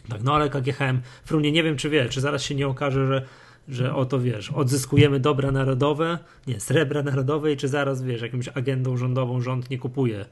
Tak, 0.08 0.22
no 0.22 0.34
ale 0.34 0.50
KGHM, 0.50 1.00
Frunie, 1.24 1.52
nie 1.52 1.62
wiem 1.62 1.76
czy 1.76 1.90
wie, 1.90 2.08
czy 2.08 2.20
zaraz 2.20 2.42
się 2.42 2.54
nie 2.54 2.68
okaże, 2.68 3.06
że 3.06 3.26
że 3.68 3.94
oto 3.94 4.20
wiesz, 4.20 4.50
odzyskujemy 4.50 5.20
dobra 5.20 5.52
narodowe, 5.52 6.18
nie, 6.46 6.60
srebra 6.60 7.02
narodowe 7.02 7.52
i 7.52 7.56
czy 7.56 7.68
zaraz 7.68 8.02
wiesz, 8.02 8.22
jakąś 8.22 8.48
agendą 8.48 8.96
rządową 8.96 9.40
rząd 9.40 9.70
nie 9.70 9.78
kupuje. 9.78 10.26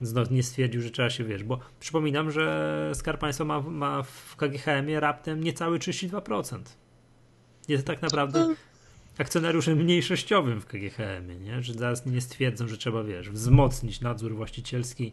Znów 0.00 0.30
nie 0.30 0.42
stwierdził, 0.42 0.82
że 0.82 0.90
trzeba 0.90 1.10
się 1.10 1.24
wiesz, 1.24 1.44
bo 1.44 1.58
przypominam, 1.80 2.30
że 2.30 2.92
Skarb 2.94 3.20
Państwa 3.20 3.44
ma, 3.44 3.60
ma 3.60 4.02
w 4.02 4.36
KGHM-ie 4.36 5.00
raptem 5.00 5.44
niecałe 5.44 5.78
32%. 5.78 6.58
Jest 7.68 7.86
tak 7.86 8.02
naprawdę 8.02 8.54
akcjonariuszem 9.18 9.78
mniejszościowym 9.78 10.60
w 10.60 10.66
KGHM-ie, 10.66 11.40
nie? 11.40 11.62
że 11.62 11.74
zaraz 11.74 12.06
nie 12.06 12.20
stwierdzą, 12.20 12.68
że 12.68 12.76
trzeba 12.76 13.02
wiesz, 13.02 13.30
wzmocnić 13.30 14.00
nadzór 14.00 14.34
właścicielski 14.34 15.12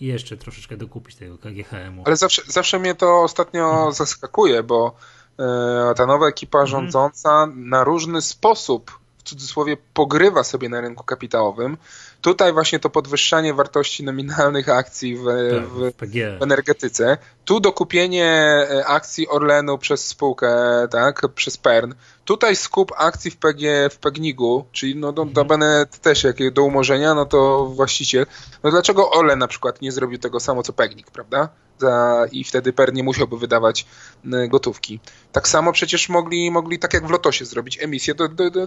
i 0.00 0.06
jeszcze 0.06 0.36
troszeczkę 0.36 0.76
dokupić 0.76 1.16
tego 1.16 1.38
KGHM-u. 1.38 2.02
Ale 2.06 2.16
zawsze, 2.16 2.42
zawsze 2.46 2.78
mnie 2.78 2.94
to 2.94 3.22
ostatnio 3.22 3.70
mhm. 3.70 3.92
zaskakuje, 3.92 4.62
bo 4.62 4.96
ta 5.96 6.06
nowa 6.06 6.28
ekipa 6.28 6.58
mhm. 6.58 6.70
rządząca 6.70 7.46
na 7.56 7.84
różny 7.84 8.22
sposób, 8.22 9.00
w 9.18 9.22
cudzysłowie, 9.22 9.76
pogrywa 9.94 10.44
sobie 10.44 10.68
na 10.68 10.80
rynku 10.80 11.04
kapitałowym. 11.04 11.76
Tutaj 12.20 12.52
właśnie 12.52 12.78
to 12.78 12.90
podwyższanie 12.90 13.54
wartości 13.54 14.04
nominalnych 14.04 14.68
akcji 14.68 15.16
w, 15.16 15.24
tak, 15.24 15.64
w, 15.68 16.38
w 16.38 16.42
energetyce. 16.42 17.18
Tu 17.44 17.60
dokupienie 17.60 18.26
e, 18.26 18.86
akcji 18.86 19.28
Orlenu 19.28 19.78
przez 19.78 20.06
spółkę, 20.06 20.48
tak, 20.90 21.28
przez 21.34 21.56
PERN. 21.56 21.92
Tutaj 22.30 22.56
skup 22.56 22.92
akcji 22.96 23.30
w, 23.30 23.36
PG, 23.36 23.90
w 23.90 23.98
PGNiG-u, 23.98 24.64
czyli 24.72 24.96
no 24.96 25.12
do, 25.12 25.24
do 25.24 25.40
mhm. 25.40 25.86
też 26.02 26.24
jak 26.24 26.52
do 26.52 26.62
umorzenia, 26.62 27.14
no 27.14 27.26
to 27.26 27.66
właściciel. 27.66 28.26
No 28.62 28.70
dlaczego 28.70 29.10
Orlen 29.10 29.38
na 29.38 29.48
przykład 29.48 29.82
nie 29.82 29.92
zrobił 29.92 30.18
tego 30.18 30.40
samo 30.40 30.62
co 30.62 30.72
PGNiG, 30.72 31.10
prawda? 31.10 31.48
za, 31.80 32.26
i 32.32 32.44
wtedy 32.44 32.72
PER 32.72 32.92
nie 32.92 33.02
musiałby 33.02 33.38
wydawać 33.38 33.86
e, 34.32 34.48
gotówki. 34.48 35.00
Tak 35.32 35.48
samo 35.48 35.72
przecież 35.72 36.08
mogli, 36.08 36.50
mogli 36.50 36.78
tak 36.78 36.94
jak 36.94 37.06
w 37.06 37.10
Lotosie 37.10 37.44
zrobić 37.44 37.82
emisję, 37.82 38.14
do, 38.14 38.28
do, 38.28 38.50
do, 38.50 38.66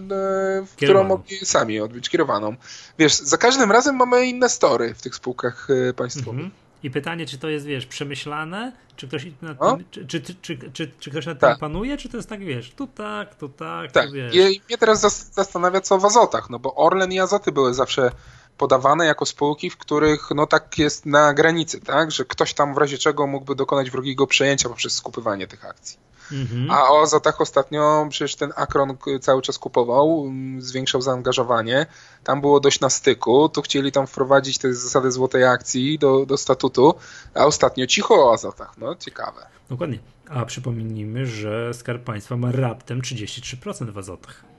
którą 0.76 1.04
mogli 1.04 1.36
sami 1.36 1.80
odbyć, 1.80 2.08
kierowaną. 2.08 2.56
Wiesz, 2.98 3.14
za 3.14 3.36
każdym 3.36 3.72
razem 3.72 3.96
mamy 3.96 4.26
inne 4.26 4.48
story 4.48 4.94
w 4.94 5.02
tych 5.02 5.14
spółkach 5.14 5.68
e, 5.70 5.92
państwowych. 5.92 6.44
Mhm. 6.44 6.63
I 6.84 6.90
pytanie, 6.90 7.26
czy 7.26 7.38
to 7.38 7.48
jest, 7.48 7.66
wiesz, 7.66 7.86
przemyślane, 7.86 8.72
czy 8.96 9.08
ktoś 9.08 9.26
nad 9.42 9.58
tym, 9.58 9.84
czy, 9.90 10.20
czy, 10.20 10.34
czy, 10.72 10.88
czy, 11.00 11.10
ktoś 11.10 11.26
nad 11.26 11.38
tak. 11.38 11.50
tym 11.50 11.60
panuje, 11.60 11.96
czy 11.96 12.08
to 12.08 12.16
jest 12.16 12.28
tak, 12.28 12.44
wiesz, 12.44 12.70
tu 12.70 12.86
tak, 12.86 13.34
tu 13.34 13.48
tak, 13.48 13.92
tak. 13.92 14.12
wiesz. 14.12 14.34
I 14.34 14.62
mnie 14.68 14.78
teraz 14.78 15.00
zastanawia, 15.34 15.80
co 15.80 15.98
w 15.98 16.04
Azotach, 16.04 16.50
no 16.50 16.58
bo 16.58 16.74
Orlen 16.74 17.12
i 17.12 17.20
Azoty 17.20 17.52
były 17.52 17.74
zawsze 17.74 18.10
podawane 18.58 19.06
jako 19.06 19.26
spółki, 19.26 19.70
w 19.70 19.76
których 19.76 20.28
no 20.34 20.46
tak 20.46 20.78
jest 20.78 21.06
na 21.06 21.34
granicy, 21.34 21.80
tak, 21.80 22.10
że 22.10 22.24
ktoś 22.24 22.54
tam 22.54 22.74
w 22.74 22.78
razie 22.78 22.98
czego 22.98 23.26
mógłby 23.26 23.54
dokonać 23.54 23.90
wrogiego 23.90 24.26
przejęcia 24.26 24.68
poprzez 24.68 24.92
skupywanie 24.92 25.46
tych 25.46 25.64
akcji. 25.64 25.98
Mhm. 26.32 26.70
A 26.70 26.90
o 26.90 27.02
Azotach 27.02 27.40
ostatnio 27.40 28.06
przecież 28.10 28.36
ten 28.36 28.52
Akron 28.56 28.96
cały 29.20 29.42
czas 29.42 29.58
kupował, 29.58 30.24
mm, 30.26 30.62
zwiększał 30.62 31.00
zaangażowanie. 31.00 31.86
Tam 32.24 32.40
było 32.40 32.60
dość 32.60 32.80
na 32.80 32.90
styku. 32.90 33.48
Tu 33.48 33.62
chcieli 33.62 33.92
tam 33.92 34.06
wprowadzić 34.06 34.58
te 34.58 34.74
zasady 34.74 35.12
złotej 35.12 35.44
akcji 35.44 35.98
do, 35.98 36.26
do 36.26 36.36
statutu, 36.36 36.94
a 37.34 37.44
ostatnio 37.44 37.86
cicho 37.86 38.14
o 38.14 38.32
Azotach. 38.32 38.78
No, 38.78 38.94
ciekawe. 38.94 39.46
Dokładnie. 39.70 39.98
A 40.28 40.44
przypomnijmy, 40.44 41.26
że 41.26 41.74
Skarb 41.74 42.04
Państwa 42.04 42.36
ma 42.36 42.52
raptem 42.52 43.00
33% 43.00 43.90
w 43.90 43.98
Azotach. 43.98 44.53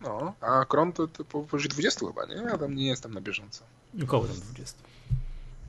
No, 0.00 0.34
a 0.40 0.64
Kron 0.64 0.92
to, 0.92 1.08
to 1.08 1.24
powyżej 1.24 1.68
20 1.68 2.06
chyba, 2.06 2.26
nie? 2.26 2.34
Ja 2.34 2.58
tam 2.58 2.74
nie 2.74 2.86
jestem 2.86 3.14
na 3.14 3.20
bieżąco. 3.20 3.64
Około 4.02 4.24
tam 4.24 4.36
20. 4.36 4.78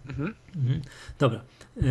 Mhm. 0.07 0.35
Mhm. 0.55 0.81
Dobra. 1.19 1.41
Yy, 1.75 1.83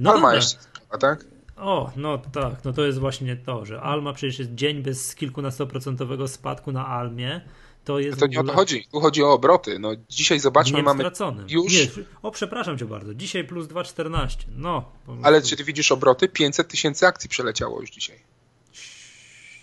no 0.00 0.10
Alma 0.10 0.20
dobra. 0.20 0.36
jeszcze, 0.36 0.58
a 0.90 0.98
tak? 0.98 1.24
O, 1.56 1.92
no 1.96 2.18
tak, 2.18 2.64
no 2.64 2.72
to 2.72 2.84
jest 2.84 2.98
właśnie 2.98 3.36
to, 3.36 3.64
że 3.64 3.80
Alma 3.80 4.12
przecież 4.12 4.38
jest 4.38 4.54
dzień 4.54 4.82
bez 4.82 5.14
kilkunastoprocentowego 5.14 6.28
spadku 6.28 6.72
na 6.72 6.86
Almie. 6.86 7.40
To 7.84 7.98
jest. 7.98 8.20
To 8.20 8.26
nie 8.26 8.38
ogóle... 8.38 8.52
o 8.52 8.54
to 8.54 8.60
chodzi. 8.60 8.86
Tu 8.92 9.00
chodzi 9.00 9.22
o 9.22 9.32
obroty. 9.32 9.78
No 9.78 9.90
dzisiaj 10.08 10.40
zobaczmy, 10.40 10.76
nie 10.76 10.82
mamy. 10.82 10.98
Straconym. 10.98 11.46
Już. 11.48 11.72
Nie, 11.72 12.04
o, 12.22 12.30
przepraszam 12.30 12.78
cię 12.78 12.84
bardzo. 12.84 13.14
Dzisiaj 13.14 13.44
plus 13.44 13.66
2,14. 13.66 14.36
No. 14.56 14.84
Ale 15.22 15.42
czy 15.42 15.56
ty 15.56 15.64
widzisz 15.64 15.92
obroty? 15.92 16.28
500 16.28 16.68
tysięcy 16.68 17.06
akcji 17.06 17.30
przeleciało 17.30 17.80
już 17.80 17.90
dzisiaj. 17.90 18.18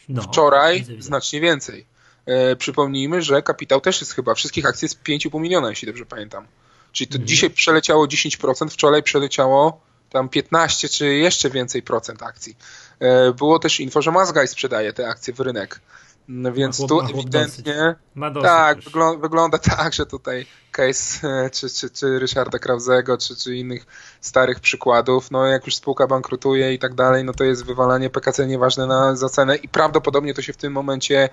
No, 0.09 0.21
Wczoraj 0.21 0.79
widzę, 0.79 0.93
widzę. 0.93 1.07
znacznie 1.07 1.41
więcej. 1.41 1.85
E, 2.25 2.55
przypomnijmy, 2.55 3.21
że 3.21 3.41
kapitał 3.41 3.81
też 3.81 4.01
jest 4.01 4.13
chyba 4.13 4.35
wszystkich 4.35 4.65
akcji 4.65 4.85
jest 4.85 5.03
5,5 5.03 5.41
miliona, 5.41 5.69
jeśli 5.69 5.87
dobrze 5.87 6.05
pamiętam. 6.05 6.47
Czyli 6.91 7.07
to 7.07 7.15
mhm. 7.15 7.27
dzisiaj 7.27 7.49
przeleciało 7.49 8.05
10%, 8.05 8.69
wczoraj 8.69 9.03
przeleciało 9.03 9.81
tam 10.09 10.29
15 10.29 10.89
czy 10.89 11.15
jeszcze 11.15 11.49
więcej 11.49 11.81
procent 11.81 12.23
akcji. 12.23 12.57
E, 12.99 13.33
było 13.33 13.59
też 13.59 13.79
info, 13.79 14.01
że 14.01 14.11
Mazgaj 14.11 14.47
sprzedaje 14.47 14.93
te 14.93 15.09
akcje 15.09 15.33
w 15.33 15.39
rynek. 15.39 15.79
No 16.27 16.53
więc 16.53 16.87
tu 16.87 17.01
ewidentnie 17.01 17.95
tak, 18.41 18.81
wygląda, 18.81 19.21
wygląda 19.21 19.57
tak, 19.77 19.93
że 19.93 20.05
tutaj 20.05 20.45
case 20.71 21.27
e, 21.27 21.49
czy, 21.49 21.69
czy, 21.69 21.89
czy 21.89 22.19
Ryszarda 22.19 22.59
Krauzego, 22.59 23.17
czy, 23.17 23.35
czy 23.35 23.55
innych 23.55 23.85
starych 24.21 24.59
przykładów, 24.59 25.31
no 25.31 25.45
jak 25.45 25.65
już 25.65 25.75
spółka 25.75 26.07
bankrutuje 26.07 26.73
i 26.73 26.79
tak 26.79 26.93
dalej, 26.93 27.23
no 27.23 27.33
to 27.33 27.43
jest 27.43 27.65
wywalanie 27.65 28.09
PKC 28.09 28.47
nieważne 28.47 28.85
na, 28.85 29.15
za 29.15 29.29
cenę 29.29 29.55
i 29.55 29.69
prawdopodobnie 29.69 30.33
to 30.33 30.41
się 30.41 30.53
w 30.53 30.57
tym 30.57 30.73
momencie 30.73 31.29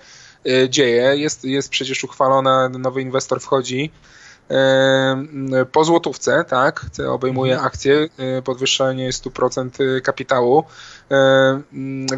y, 0.46 0.68
dzieje. 0.70 1.16
Jest, 1.16 1.44
jest 1.44 1.68
przecież 1.68 2.04
uchwalona, 2.04 2.68
nowy 2.68 3.02
inwestor 3.02 3.40
wchodzi, 3.40 3.92
po 5.72 5.84
złotówce, 5.84 6.44
tak, 6.48 6.86
obejmuje 7.08 7.52
mhm. 7.52 7.66
akcje, 7.66 8.08
e, 8.18 8.42
podwyższenie 8.42 9.10
100% 9.10 10.00
kapitału, 10.00 10.64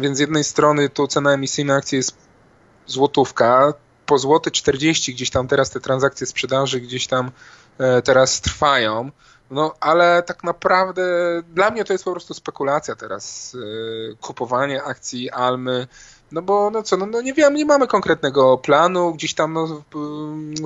więc 0.01 0.17
z 0.17 0.19
jednej 0.19 0.43
strony 0.43 0.89
tu 0.89 1.07
cena 1.07 1.33
emisyjna 1.33 1.75
akcji 1.75 1.95
jest 1.95 2.26
złotówka, 2.87 3.73
po 4.05 4.17
złoty 4.17 4.51
40 4.51 5.13
gdzieś 5.13 5.29
tam 5.29 5.47
teraz 5.47 5.69
te 5.69 5.79
transakcje 5.79 6.27
sprzedaży 6.27 6.79
gdzieś 6.81 7.07
tam 7.07 7.31
e, 7.77 8.01
teraz 8.01 8.41
trwają, 8.41 9.11
no 9.51 9.73
ale 9.79 10.23
tak 10.23 10.43
naprawdę 10.43 11.03
dla 11.53 11.71
mnie 11.71 11.85
to 11.85 11.93
jest 11.93 12.05
po 12.05 12.11
prostu 12.11 12.33
spekulacja 12.33 12.95
teraz, 12.95 13.55
e, 13.55 14.15
kupowanie 14.15 14.83
akcji 14.83 15.29
Almy, 15.29 15.87
no 16.31 16.41
bo 16.41 16.69
no 16.69 16.83
co, 16.83 16.97
no, 16.97 17.05
no 17.05 17.21
nie 17.21 17.33
wiem, 17.33 17.55
nie 17.55 17.65
mamy 17.65 17.87
konkretnego 17.87 18.57
planu, 18.57 19.13
gdzieś 19.13 19.33
tam 19.33 19.53
no, 19.53 19.83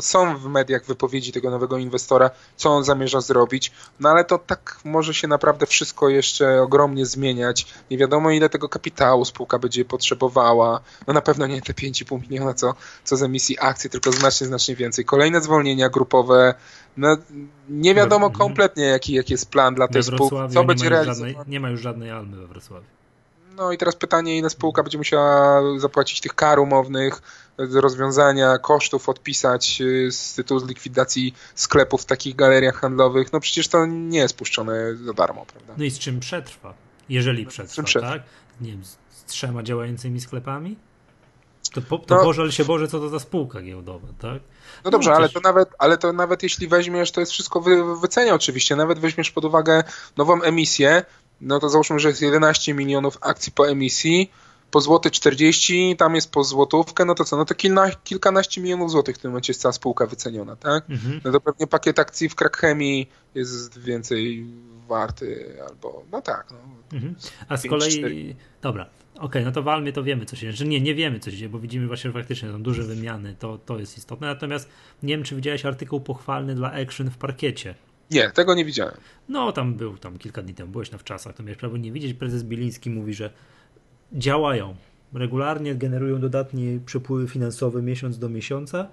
są 0.01 0.37
w 0.37 0.45
mediach 0.45 0.85
wypowiedzi 0.85 1.31
tego 1.31 1.51
nowego 1.51 1.77
inwestora, 1.77 2.29
co 2.55 2.69
on 2.69 2.83
zamierza 2.83 3.21
zrobić, 3.21 3.71
no 3.99 4.09
ale 4.09 4.25
to 4.25 4.37
tak 4.37 4.79
może 4.85 5.13
się 5.13 5.27
naprawdę 5.27 5.65
wszystko 5.65 6.09
jeszcze 6.09 6.61
ogromnie 6.61 7.05
zmieniać. 7.05 7.67
Nie 7.91 7.97
wiadomo 7.97 8.31
ile 8.31 8.49
tego 8.49 8.69
kapitału 8.69 9.25
spółka 9.25 9.59
będzie 9.59 9.85
potrzebowała, 9.85 10.81
no 11.07 11.13
na 11.13 11.21
pewno 11.21 11.47
nie 11.47 11.61
te 11.61 11.73
5,5 11.73 12.21
miliona 12.21 12.53
co, 12.53 12.73
co 13.03 13.17
z 13.17 13.23
emisji 13.23 13.57
akcji, 13.59 13.89
tylko 13.89 14.11
znacznie, 14.11 14.47
znacznie 14.47 14.75
więcej. 14.75 15.05
Kolejne 15.05 15.41
zwolnienia 15.41 15.89
grupowe, 15.89 16.53
no 16.97 17.17
nie 17.69 17.95
wiadomo 17.95 18.25
mhm. 18.25 18.39
kompletnie 18.39 18.85
jaki, 18.85 19.13
jaki 19.13 19.33
jest 19.33 19.49
plan 19.49 19.75
dla 19.75 19.87
tej 19.87 20.03
spółki, 20.03 20.35
co 20.53 20.63
będzie 20.63 20.89
realizowane. 20.89 21.33
Nie 21.47 21.59
ma 21.59 21.69
już 21.69 21.81
żadnej 21.81 22.11
almy 22.11 22.37
we 22.37 22.47
Wrocławiu. 22.47 23.00
No 23.55 23.71
i 23.71 23.77
teraz 23.77 23.95
pytanie, 23.95 24.37
ile 24.37 24.49
spółka 24.49 24.83
będzie 24.83 24.97
musiała 24.97 25.61
zapłacić 25.79 26.21
tych 26.21 26.35
kar 26.35 26.59
umownych, 26.59 27.21
rozwiązania 27.57 28.57
kosztów 28.57 29.09
odpisać 29.09 29.81
y, 29.81 30.11
z 30.11 30.35
tytułu 30.35 30.65
likwidacji 30.65 31.33
sklepów 31.55 32.01
w 32.01 32.05
takich 32.05 32.35
galeriach 32.35 32.75
handlowych. 32.75 33.33
No 33.33 33.39
przecież 33.39 33.67
to 33.67 33.85
nie 33.85 34.19
jest 34.19 34.37
puszczone 34.37 34.95
za 34.95 35.13
darmo, 35.13 35.45
prawda? 35.45 35.73
No 35.77 35.83
i 35.83 35.91
z 35.91 35.99
czym 35.99 36.19
przetrwa? 36.19 36.73
Jeżeli 37.09 37.45
przetrwa, 37.45 37.75
czym 37.75 37.85
przetrwa? 37.85 38.13
tak? 38.13 38.23
Nie 38.61 38.71
wiem, 38.71 38.83
z 38.85 39.25
trzema 39.25 39.63
działającymi 39.63 40.21
sklepami? 40.21 40.77
To, 41.73 41.81
po, 41.81 41.97
to 41.97 42.15
no, 42.15 42.23
Boże, 42.23 42.51
się 42.51 42.65
Boże, 42.65 42.87
co 42.87 42.99
to 42.99 43.09
za 43.09 43.19
spółka 43.19 43.61
giełdowa, 43.61 44.07
tak? 44.19 44.41
No 44.85 44.91
dobrze, 44.91 45.09
no, 45.09 45.15
ale, 45.15 45.29
to 45.29 45.39
nawet, 45.39 45.69
ale 45.79 45.97
to 45.97 46.13
nawet 46.13 46.43
jeśli 46.43 46.67
weźmiesz, 46.67 47.11
to 47.11 47.19
jest 47.19 47.31
wszystko 47.31 47.61
wy, 47.61 47.99
wycenia 47.99 48.33
oczywiście, 48.33 48.75
nawet 48.75 48.99
weźmiesz 48.99 49.31
pod 49.31 49.45
uwagę 49.45 49.83
nową 50.17 50.41
emisję, 50.41 51.05
no 51.41 51.59
to 51.59 51.69
załóżmy, 51.69 51.99
że 51.99 52.09
jest 52.09 52.21
11 52.21 52.73
milionów 52.73 53.17
akcji 53.21 53.51
po 53.51 53.69
emisji, 53.69 54.31
po 54.71 54.81
złoty 54.81 55.11
40, 55.11 55.95
tam 55.97 56.15
jest 56.15 56.31
po 56.31 56.43
złotówkę, 56.43 57.05
no 57.05 57.15
to 57.15 57.25
co, 57.25 57.37
no 57.37 57.45
to 57.45 57.55
kilna, 57.55 57.91
kilkanaście 58.03 58.61
milionów 58.61 58.91
złotych 58.91 59.15
w 59.15 59.19
tym 59.19 59.31
momencie 59.31 59.51
jest 59.51 59.61
cała 59.61 59.71
spółka 59.71 60.05
wyceniona, 60.05 60.55
tak? 60.55 60.89
Mhm. 60.89 61.21
No 61.23 61.31
to 61.31 61.41
pewnie 61.41 61.67
pakiet 61.67 61.99
akcji 61.99 62.29
w 62.29 62.35
Krakchemii 62.35 63.09
jest 63.35 63.79
więcej 63.79 64.45
warty, 64.87 65.57
albo, 65.69 66.03
no 66.11 66.21
tak. 66.21 66.47
No, 66.51 66.57
mhm. 66.97 67.15
A 67.47 67.57
z 67.57 67.61
5, 67.61 67.69
kolei, 67.69 67.91
4. 67.91 68.35
dobra, 68.61 68.83
okej, 69.15 69.25
okay, 69.25 69.45
no 69.45 69.51
to 69.51 69.63
w 69.63 69.67
Almie 69.67 69.93
to 69.93 70.03
wiemy, 70.03 70.25
co 70.25 70.35
się 70.35 70.53
dzieje, 70.53 70.69
nie, 70.69 70.81
nie 70.81 70.95
wiemy, 70.95 71.19
co 71.19 71.31
się 71.31 71.37
dzieje, 71.37 71.49
bo 71.49 71.59
widzimy 71.59 71.87
właśnie, 71.87 72.09
że 72.09 72.13
faktycznie 72.13 72.51
są 72.51 72.63
duże 72.63 72.83
wymiany, 72.83 73.35
to, 73.39 73.57
to 73.57 73.79
jest 73.79 73.97
istotne, 73.97 74.27
natomiast 74.27 74.69
nie 75.03 75.17
wiem, 75.17 75.23
czy 75.23 75.35
widziałeś 75.35 75.65
artykuł 75.65 75.99
pochwalny 75.99 76.55
dla 76.55 76.71
Action 76.71 77.09
w 77.09 77.17
parkiecie, 77.17 77.75
nie, 78.11 78.31
tego 78.31 78.53
nie 78.53 78.65
widziałem. 78.65 78.95
No, 79.29 79.51
tam 79.51 79.73
był, 79.73 79.97
tam 79.97 80.17
kilka 80.17 80.41
dni 80.41 80.53
temu, 80.53 80.71
byłeś 80.71 80.91
na 80.91 80.97
wczasach, 80.97 81.35
to 81.35 81.43
miałeś 81.43 81.57
prawo 81.57 81.77
nie 81.77 81.91
widzieć. 81.91 82.13
Prezes 82.13 82.43
Biliński 82.43 82.89
mówi, 82.89 83.13
że 83.13 83.29
działają, 84.13 84.75
regularnie 85.13 85.75
generują 85.75 86.19
dodatnie 86.19 86.79
przepływy 86.85 87.27
finansowe 87.27 87.81
miesiąc 87.81 88.19
do 88.19 88.29
miesiąca 88.29 88.87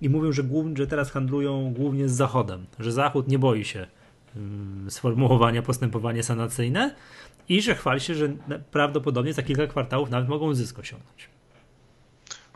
i 0.00 0.08
mówią, 0.08 0.32
że, 0.32 0.42
głównie, 0.42 0.76
że 0.76 0.86
teraz 0.86 1.10
handlują 1.10 1.72
głównie 1.76 2.08
z 2.08 2.12
Zachodem, 2.12 2.66
że 2.78 2.92
Zachód 2.92 3.28
nie 3.28 3.38
boi 3.38 3.64
się 3.64 3.86
um, 4.36 4.86
sformułowania 4.90 5.62
postępowanie 5.62 6.22
sanacyjne 6.22 6.94
i 7.48 7.62
że 7.62 7.74
chwali 7.74 8.00
się, 8.00 8.14
że 8.14 8.28
prawdopodobnie 8.70 9.32
za 9.32 9.42
kilka 9.42 9.66
kwartałów 9.66 10.10
nawet 10.10 10.28
mogą 10.28 10.54
zysk 10.54 10.78
osiągnąć. 10.78 11.28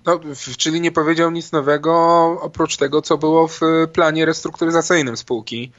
No, 0.07 0.21
czyli 0.59 0.81
nie 0.81 0.93
powiedział 0.93 1.31
nic 1.31 1.53
nowego 1.53 1.93
oprócz 2.41 2.77
tego, 2.77 3.03
co 3.03 3.19
było 3.19 3.49
w 3.49 3.61
planie 3.93 4.27
restrukturyzacyjnym 4.27 5.17
spółki 5.17 5.73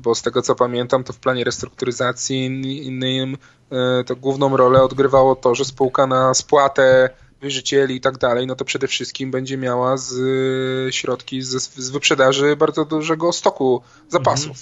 bo 0.00 0.14
z 0.14 0.22
tego 0.22 0.42
co 0.42 0.54
pamiętam, 0.54 1.04
to 1.04 1.12
w 1.12 1.18
planie 1.18 1.44
restrukturyzacji 1.44 2.46
innym 2.86 3.36
e, 3.72 4.04
to 4.04 4.16
główną 4.16 4.56
rolę 4.56 4.82
odgrywało 4.82 5.36
to, 5.36 5.54
że 5.54 5.64
spółka 5.64 6.06
na 6.06 6.34
spłatę 6.34 7.10
wierzycieli 7.42 7.96
i 7.96 8.00
tak 8.00 8.18
dalej, 8.18 8.46
no 8.46 8.56
to 8.56 8.64
przede 8.64 8.88
wszystkim 8.88 9.30
będzie 9.30 9.56
miała 9.56 9.96
z 9.96 10.12
e, 10.88 10.92
środki 10.92 11.42
z, 11.42 11.74
z 11.76 11.90
wyprzedaży 11.90 12.56
bardzo 12.56 12.84
dużego 12.84 13.32
stoku 13.32 13.82
zapasów. 14.08 14.56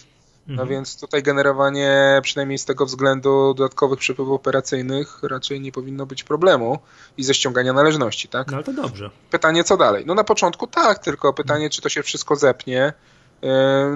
No 0.49 0.53
mhm. 0.53 0.69
więc 0.69 1.01
tutaj 1.01 1.23
generowanie, 1.23 2.21
przynajmniej 2.23 2.59
z 2.59 2.65
tego 2.65 2.87
względu, 2.87 3.55
dodatkowych 3.55 3.99
przepływów 3.99 4.35
operacyjnych 4.35 5.23
raczej 5.23 5.61
nie 5.61 5.73
powinno 5.73 6.07
być 6.07 6.25
problemu 6.25 6.79
i 7.17 7.25
ze 7.25 7.35
ściągania 7.35 7.73
należności, 7.73 8.29
tak? 8.29 8.51
No 8.51 8.57
ale 8.57 8.65
to 8.65 8.73
dobrze. 8.73 9.11
Pytanie, 9.31 9.65
co 9.65 9.77
dalej? 9.77 10.05
No 10.07 10.15
na 10.15 10.25
początku 10.25 10.67
tak, 10.67 10.99
tylko 10.99 11.33
pytanie, 11.33 11.71
czy 11.71 11.83
to 11.83 11.89
się 11.89 12.03
wszystko 12.03 12.37
zepnie, 12.37 12.93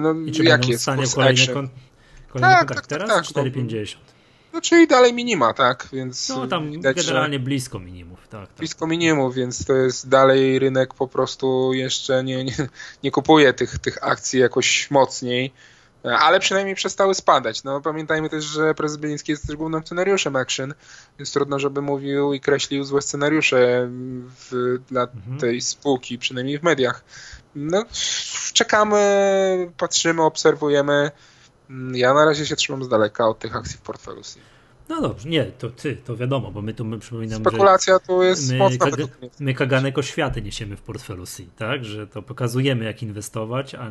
no, 0.01 0.13
I 0.25 0.31
czy 0.31 0.43
jak 0.43 0.67
jest 0.67 0.85
kurs 0.85 1.15
kolejny, 1.15 1.47
kon, 1.47 1.69
kolejny 2.29 2.55
tak, 2.55 2.67
kontakt? 2.67 2.89
Tak, 2.89 2.99
Teraz 2.99 3.33
tak, 3.33 3.45
4,50. 3.45 3.95
No, 3.95 4.13
no, 4.53 4.61
czyli 4.61 4.87
dalej 4.87 5.13
minima, 5.13 5.53
tak, 5.53 5.87
więc... 5.93 6.29
No 6.29 6.47
tam 6.47 6.71
widać, 6.71 6.97
generalnie 6.97 7.39
blisko 7.39 7.79
minimów, 7.79 8.27
tak, 8.27 8.47
tak. 8.47 8.57
Blisko 8.57 8.87
minimów, 8.87 9.35
więc 9.35 9.65
to 9.65 9.73
jest 9.73 10.09
dalej 10.09 10.59
rynek 10.59 10.93
po 10.93 11.07
prostu 11.07 11.73
jeszcze 11.73 12.23
nie, 12.23 12.43
nie, 12.43 12.53
nie 13.03 13.11
kupuje 13.11 13.53
tych, 13.53 13.79
tych 13.79 14.03
akcji 14.03 14.39
jakoś 14.39 14.91
mocniej, 14.91 15.53
ale 16.03 16.39
przynajmniej 16.39 16.75
przestały 16.75 17.15
spadać. 17.15 17.63
No 17.63 17.81
pamiętajmy 17.81 18.29
też, 18.29 18.45
że 18.45 18.73
prezes 18.73 18.97
Beliński 18.97 19.31
jest 19.31 19.47
też 19.47 19.55
głównym 19.55 19.85
scenariuszem 19.85 20.35
Action, 20.35 20.73
więc 21.19 21.33
trudno, 21.33 21.59
żeby 21.59 21.81
mówił 21.81 22.33
i 22.33 22.39
kreślił 22.39 22.83
złe 22.83 23.01
scenariusze 23.01 23.89
w, 24.51 24.77
dla 24.87 25.03
mhm. 25.03 25.39
tej 25.39 25.61
spółki, 25.61 26.17
przynajmniej 26.17 26.59
w 26.59 26.63
mediach. 26.63 27.03
No, 27.55 27.85
czekamy, 28.53 29.71
patrzymy, 29.77 30.21
obserwujemy. 30.21 31.11
Mm, 31.69 31.95
ja 31.95 32.13
na 32.13 32.25
razie 32.25 32.45
się 32.45 32.55
trzymam 32.55 32.83
z 32.83 32.89
daleka 32.89 33.27
od 33.27 33.39
tych 33.39 33.55
akcji 33.55 33.77
w 33.77 33.81
portfelu. 33.81 34.21
No 34.89 35.01
dobrze, 35.01 35.29
nie, 35.29 35.45
to 35.45 35.69
ty, 35.69 35.95
to 35.95 36.15
wiadomo, 36.15 36.51
bo 36.51 36.61
my 36.61 36.73
tu 36.73 36.85
my 36.85 36.99
przypominam, 36.99 37.41
Spekulacja 37.41 37.99
tu 37.99 38.23
jest 38.23 38.51
my, 38.51 38.57
mocna. 38.57 38.91
Kag 38.91 38.99
my 39.39 39.53
kaganek 39.53 39.97
oświaty 39.97 40.41
niesiemy 40.41 40.77
w 40.77 40.81
portfelu 40.81 41.25
C, 41.25 41.43
tak? 41.57 41.85
Że 41.85 42.07
to 42.07 42.21
pokazujemy, 42.21 42.85
jak 42.85 43.03
inwestować, 43.03 43.75
a, 43.75 43.89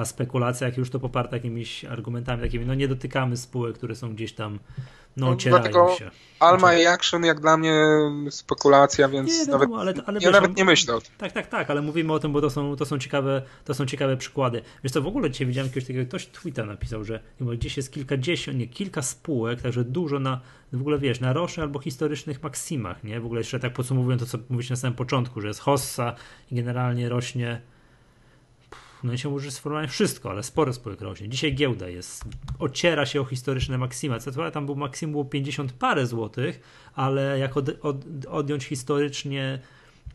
a 0.00 0.04
spekulacja, 0.04 0.66
jak 0.66 0.76
już 0.76 0.90
to 0.90 1.00
poparte 1.00 1.36
jakimiś 1.36 1.84
argumentami 1.84 2.42
takimi, 2.42 2.66
no 2.66 2.74
nie 2.74 2.88
dotykamy 2.88 3.36
spółek, 3.36 3.74
które 3.74 3.94
są 3.96 4.14
gdzieś 4.14 4.32
tam 4.32 4.58
no, 5.16 5.30
no 5.30 5.36
dlatego 5.36 5.94
się. 5.98 6.10
Alma 6.40 6.58
znaczy- 6.58 6.82
i 6.82 6.86
Action 6.86 7.24
jak 7.24 7.40
dla 7.40 7.56
mnie 7.56 7.74
spekulacja, 8.30 9.08
więc 9.08 9.38
nie, 9.38 9.52
nawet, 9.52 9.70
ale, 9.72 9.94
ale 10.06 10.20
ja 10.20 10.20
wiesz, 10.20 10.32
nawet 10.32 10.56
nie 10.56 10.64
myślę 10.64 10.94
o 10.94 11.00
tym. 11.00 11.10
Tak, 11.18 11.32
tak, 11.32 11.46
tak, 11.46 11.70
ale 11.70 11.82
mówimy 11.82 12.12
o 12.12 12.18
tym, 12.18 12.32
bo 12.32 12.40
to 12.40 12.50
są, 12.50 12.76
to 12.76 12.84
są, 12.84 12.98
ciekawe, 12.98 13.42
to 13.64 13.74
są 13.74 13.86
ciekawe 13.86 14.16
przykłady. 14.16 14.62
Wiesz 14.84 14.92
co, 14.92 15.02
w 15.02 15.06
ogóle 15.06 15.30
dzisiaj 15.30 15.46
widziałem 15.46 15.66
jakiegoś 15.66 15.86
takiego, 15.86 16.08
ktoś 16.08 16.26
Twitter 16.26 16.66
napisał, 16.66 17.04
że 17.04 17.20
gdzieś 17.40 17.76
jest 17.76 17.92
kilkadziesiąt, 17.92 18.58
nie, 18.58 18.66
kilka 18.68 19.02
spółek, 19.02 19.62
także 19.62 19.84
dużo 19.84 20.20
na, 20.20 20.40
w 20.72 20.80
ogóle 20.80 20.98
wiesz, 20.98 21.20
na 21.20 21.32
rocznych 21.32 21.64
albo 21.64 21.78
historycznych 21.78 22.42
maksimach, 22.42 23.04
nie? 23.04 23.20
W 23.20 23.24
ogóle 23.24 23.40
jeszcze 23.40 23.60
tak 23.60 23.72
podsumowując 23.72 24.22
to, 24.22 24.28
co 24.28 24.38
mówiliśmy 24.48 24.74
na 24.74 24.80
samym 24.80 24.96
początku, 24.96 25.40
że 25.40 25.48
jest 25.48 25.60
hossa 25.60 26.14
i 26.50 26.54
generalnie 26.54 27.08
rośnie 27.08 27.60
no 29.04 29.16
się 29.16 29.30
może 29.30 29.50
sformułować 29.50 29.90
wszystko, 29.90 30.30
ale 30.30 30.42
sporo 30.42 30.72
spółek 30.72 31.00
rośnie. 31.00 31.28
Dzisiaj 31.28 31.54
giełda 31.54 31.88
jest, 31.88 32.24
ociera 32.58 33.06
się 33.06 33.20
o 33.20 33.24
historyczne 33.24 33.78
maksima. 33.78 34.18
Co 34.18 34.50
tam 34.50 34.66
był 34.66 34.76
maksimum 34.76 35.12
było 35.12 35.24
50 35.24 35.72
parę 35.72 36.06
złotych, 36.06 36.60
ale 36.94 37.38
jak 37.38 37.56
od, 37.56 37.68
od, 37.82 37.96
odjąć 38.28 38.64
historycznie 38.64 39.58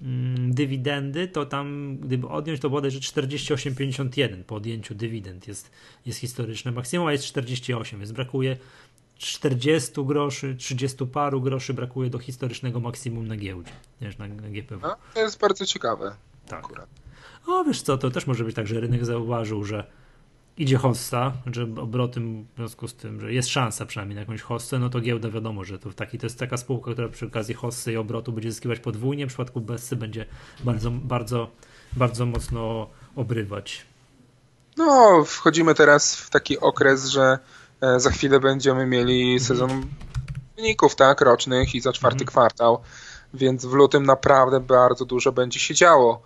mm, 0.02 0.54
dywidendy, 0.54 1.28
to 1.28 1.46
tam, 1.46 1.98
gdyby 1.98 2.28
odjąć, 2.28 2.60
to 2.62 2.70
bodajże 2.70 3.00
48,51 3.00 4.44
po 4.44 4.56
odjęciu 4.56 4.96
dywidend 4.96 5.48
jest, 5.48 5.72
jest 6.06 6.20
historyczne 6.20 6.72
maksimum, 6.72 7.08
a 7.08 7.12
jest 7.12 7.26
48, 7.26 8.00
więc 8.00 8.12
brakuje 8.12 8.58
40 9.18 9.92
groszy, 10.06 10.56
30 10.56 11.06
paru 11.06 11.42
groszy 11.42 11.74
brakuje 11.74 12.10
do 12.10 12.20
historycznego 12.20 12.80
maksimum 12.80 13.28
na 13.28 13.38
giełdzie, 13.38 13.72
wiesz, 14.02 14.18
na, 14.18 14.28
na 14.28 14.50
GPW. 14.50 14.82
No, 14.82 14.96
to 15.14 15.20
jest 15.20 15.40
bardzo 15.40 15.66
ciekawe. 15.66 16.16
Tak. 16.48 16.66
Akurat. 16.66 17.05
O, 17.48 17.64
wiesz 17.64 17.82
co, 17.82 17.98
to 17.98 18.12
też 18.12 18.28
może 18.28 18.44
być 18.44 18.56
tak, 18.56 18.68
że 18.68 18.80
rynek 18.80 19.06
zauważył, 19.06 19.64
że 19.64 19.88
idzie 20.58 20.78
hossa, 20.78 21.34
że 21.46 21.64
obroty 21.64 22.20
w 22.20 22.56
związku 22.58 22.88
z 22.88 22.94
tym, 22.96 23.22
że 23.22 23.34
jest 23.34 23.50
szansa 23.50 23.86
przynajmniej 23.86 24.16
na 24.16 24.22
jakąś 24.22 24.42
hossę, 24.42 24.80
no 24.80 24.90
to 24.90 25.02
giełda 25.02 25.30
wiadomo, 25.30 25.64
że 25.64 25.80
to, 25.80 25.94
taki, 25.94 26.20
to 26.20 26.26
jest 26.26 26.40
taka 26.40 26.58
spółka, 26.58 26.92
która 26.92 27.10
przy 27.10 27.26
okazji 27.26 27.56
hossy 27.56 27.94
i 27.94 27.98
obrotu 27.98 28.32
będzie 28.32 28.52
zyskiwać 28.52 28.80
podwójnie, 28.80 29.26
w 29.26 29.28
przypadku 29.28 29.62
Bessy 29.62 29.96
będzie 29.96 30.26
bardzo, 30.64 30.92
bardzo, 30.92 31.50
bardzo 31.94 32.26
mocno 32.26 32.90
obrywać. 33.16 33.86
No, 34.78 35.24
wchodzimy 35.26 35.76
teraz 35.76 36.16
w 36.16 36.30
taki 36.30 36.60
okres, 36.60 37.06
że 37.06 37.40
e, 37.82 38.00
za 38.00 38.12
chwilę 38.12 38.40
będziemy 38.40 38.86
mieli 38.86 39.22
mhm. 39.22 39.40
sezon 39.40 39.86
wyników, 40.56 40.96
tak, 40.96 41.22
rocznych 41.22 41.76
i 41.76 41.82
za 41.82 41.94
czwarty 41.94 42.24
mhm. 42.24 42.28
kwartał, 42.28 42.82
więc 43.34 43.66
w 43.66 43.74
lutym 43.74 44.04
naprawdę 44.04 44.60
bardzo 44.60 45.06
dużo 45.06 45.32
będzie 45.32 45.60
się 45.60 45.74
działo 45.74 46.22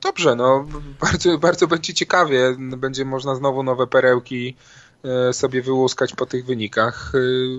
dobrze, 0.00 0.34
no 0.36 0.66
bardzo, 1.02 1.38
bardzo 1.38 1.66
będzie 1.66 1.94
ciekawie. 1.94 2.56
Będzie 2.58 3.04
można 3.04 3.34
znowu 3.34 3.62
nowe 3.62 3.86
perełki 3.86 4.54
e, 5.04 5.32
sobie 5.32 5.62
wyłuskać 5.62 6.14
po 6.14 6.26
tych 6.26 6.46
wynikach. 6.46 7.12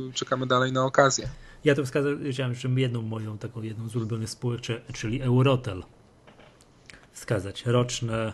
E, 0.09 0.13
czekamy 0.13 0.47
dalej 0.47 0.71
na 0.71 0.85
okazję. 0.85 1.29
Ja 1.63 1.75
to 1.75 1.85
wskazałem, 1.85 2.25
jeszcze 2.25 2.69
jedną 2.75 3.01
moją, 3.01 3.37
taką 3.37 3.61
jedną 3.61 3.89
z 3.89 3.95
ulubionych 3.95 4.29
spółek, 4.29 4.61
czyli 4.93 5.21
Eurotel. 5.21 5.83
Wskazać 7.11 7.65
roczne, 7.65 8.33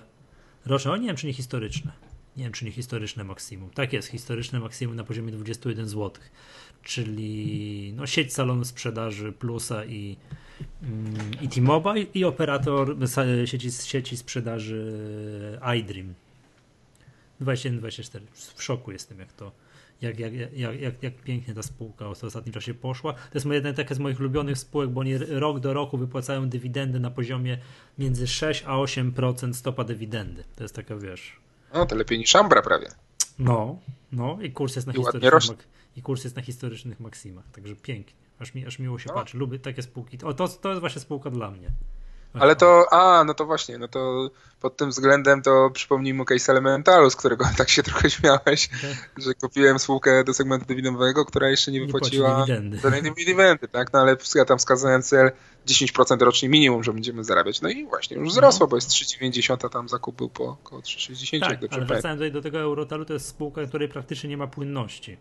roczne, 0.65 0.91
o 0.91 0.97
nie 0.97 1.07
wiem 1.07 1.15
czy 1.15 1.27
nie 1.27 1.33
historyczne. 1.33 1.91
Nie 2.37 2.43
wiem 2.43 2.53
czy 2.53 2.65
nie 2.65 2.71
historyczne 2.71 3.23
maksimum. 3.23 3.69
Tak 3.69 3.93
jest, 3.93 4.07
historyczne 4.07 4.59
maksimum 4.59 4.95
na 4.95 5.03
poziomie 5.03 5.31
21 5.31 5.87
zł. 5.87 6.11
Czyli 6.83 7.93
no, 7.95 8.07
sieć 8.07 8.33
salonu 8.33 8.65
sprzedaży 8.65 9.31
Plusa 9.31 9.85
i 9.85 10.17
i 11.41 11.49
T-Mobile 11.49 12.01
i 12.13 12.23
operator 12.23 12.95
sieci, 13.45 13.71
sieci 13.71 14.17
sprzedaży 14.17 15.59
iDream. 15.79 16.13
21-24. 17.41 18.19
W 18.33 18.63
szoku 18.63 18.91
jestem, 18.91 19.19
jak 19.19 19.33
to, 19.33 19.51
jak, 20.01 20.19
jak, 20.19 20.33
jak, 20.33 20.79
jak, 20.81 21.03
jak 21.03 21.15
pięknie 21.15 21.53
ta 21.53 21.63
spółka 21.63 22.05
w 22.05 22.23
ostatnim 22.23 22.53
czasie 22.53 22.73
poszła. 22.73 23.13
To 23.13 23.19
jest 23.33 23.45
jedna 23.45 23.73
taka 23.73 23.95
z 23.95 23.99
moich 23.99 24.19
ulubionych 24.19 24.57
spółek, 24.57 24.89
bo 24.89 25.01
oni 25.01 25.17
rok 25.17 25.59
do 25.59 25.73
roku 25.73 25.97
wypłacają 25.97 26.49
dywidendy 26.49 26.99
na 26.99 27.11
poziomie 27.11 27.57
między 27.97 28.27
6 28.27 28.63
a 28.67 28.71
8% 28.71 29.53
stopa 29.53 29.83
dywidendy. 29.83 30.43
To 30.55 30.63
jest 30.63 30.75
taka, 30.75 30.95
wiesz... 30.95 31.39
No, 31.73 31.85
to 31.85 31.95
lepiej 31.95 32.19
niż 32.19 32.35
Ambra 32.35 32.61
prawie. 32.61 32.87
No, 33.39 33.79
no 34.11 34.37
i 34.41 34.51
kurs 34.51 34.75
jest 34.75 34.87
na, 34.87 34.93
I 34.93 34.95
historycznych, 34.95 35.67
i 35.97 36.01
kurs 36.01 36.23
jest 36.23 36.35
na 36.35 36.41
historycznych 36.41 36.99
maksimach, 36.99 37.45
także 37.51 37.75
pięknie. 37.75 38.22
Aż, 38.43 38.53
mi, 38.53 38.65
aż 38.67 38.79
miło 38.79 38.99
się 38.99 39.05
no. 39.07 39.13
patrzy. 39.13 39.37
Lubię 39.37 39.59
takie 39.59 39.81
spółki. 39.81 40.17
O, 40.23 40.33
to, 40.33 40.47
to 40.47 40.69
jest 40.69 40.79
właśnie 40.79 41.01
spółka 41.01 41.29
dla 41.29 41.51
mnie. 41.51 41.71
Ale 42.33 42.55
to, 42.55 42.85
a, 42.91 43.23
no 43.23 43.33
to 43.33 43.45
właśnie, 43.45 43.77
no 43.77 43.87
to 43.87 44.29
pod 44.61 44.77
tym 44.77 44.89
względem 44.89 45.41
to 45.41 45.69
przypomnij 45.73 46.13
mu 46.13 46.25
case 46.25 46.51
Elementalu, 46.51 47.09
z 47.09 47.15
którego 47.15 47.45
tak 47.57 47.69
się 47.69 47.83
trochę 47.83 48.09
śmiałeś, 48.09 48.69
okay. 48.77 48.95
że 49.17 49.33
kupiłem 49.33 49.79
spółkę 49.79 50.23
do 50.23 50.33
segmentu 50.33 50.65
dywidendowego, 50.65 51.25
która 51.25 51.49
jeszcze 51.49 51.71
nie 51.71 51.85
wypłaciła 51.85 52.45
żadnej 52.81 53.03
dywidendy, 53.03 53.67
tak? 53.67 53.93
No 53.93 53.99
ale 53.99 54.17
ja 54.35 54.45
tam 54.45 54.57
wskazałem 54.57 55.01
cel 55.01 55.31
10% 55.67 56.21
rocznie 56.21 56.49
minimum, 56.49 56.83
że 56.83 56.93
będziemy 56.93 57.23
zarabiać. 57.23 57.61
No 57.61 57.69
i 57.69 57.85
właśnie 57.85 58.17
już 58.17 58.29
wzrosło, 58.29 58.65
no. 58.65 58.69
bo 58.69 58.77
jest 58.77 58.89
3,90, 58.89 59.65
a 59.65 59.69
tam 59.69 59.89
zakup 59.89 60.15
był 60.15 60.29
po 60.29 60.43
około 60.43 60.81
3,60. 60.81 61.39
Tak, 61.39 61.59
ale 61.71 61.85
wracając 61.85 62.19
tutaj 62.19 62.31
do 62.31 62.41
tego 62.41 62.59
Eurotalu, 62.59 63.05
to 63.05 63.13
jest 63.13 63.27
spółka, 63.27 63.65
której 63.65 63.89
praktycznie 63.89 64.29
nie 64.29 64.37
ma 64.37 64.47
płynności. 64.47 65.17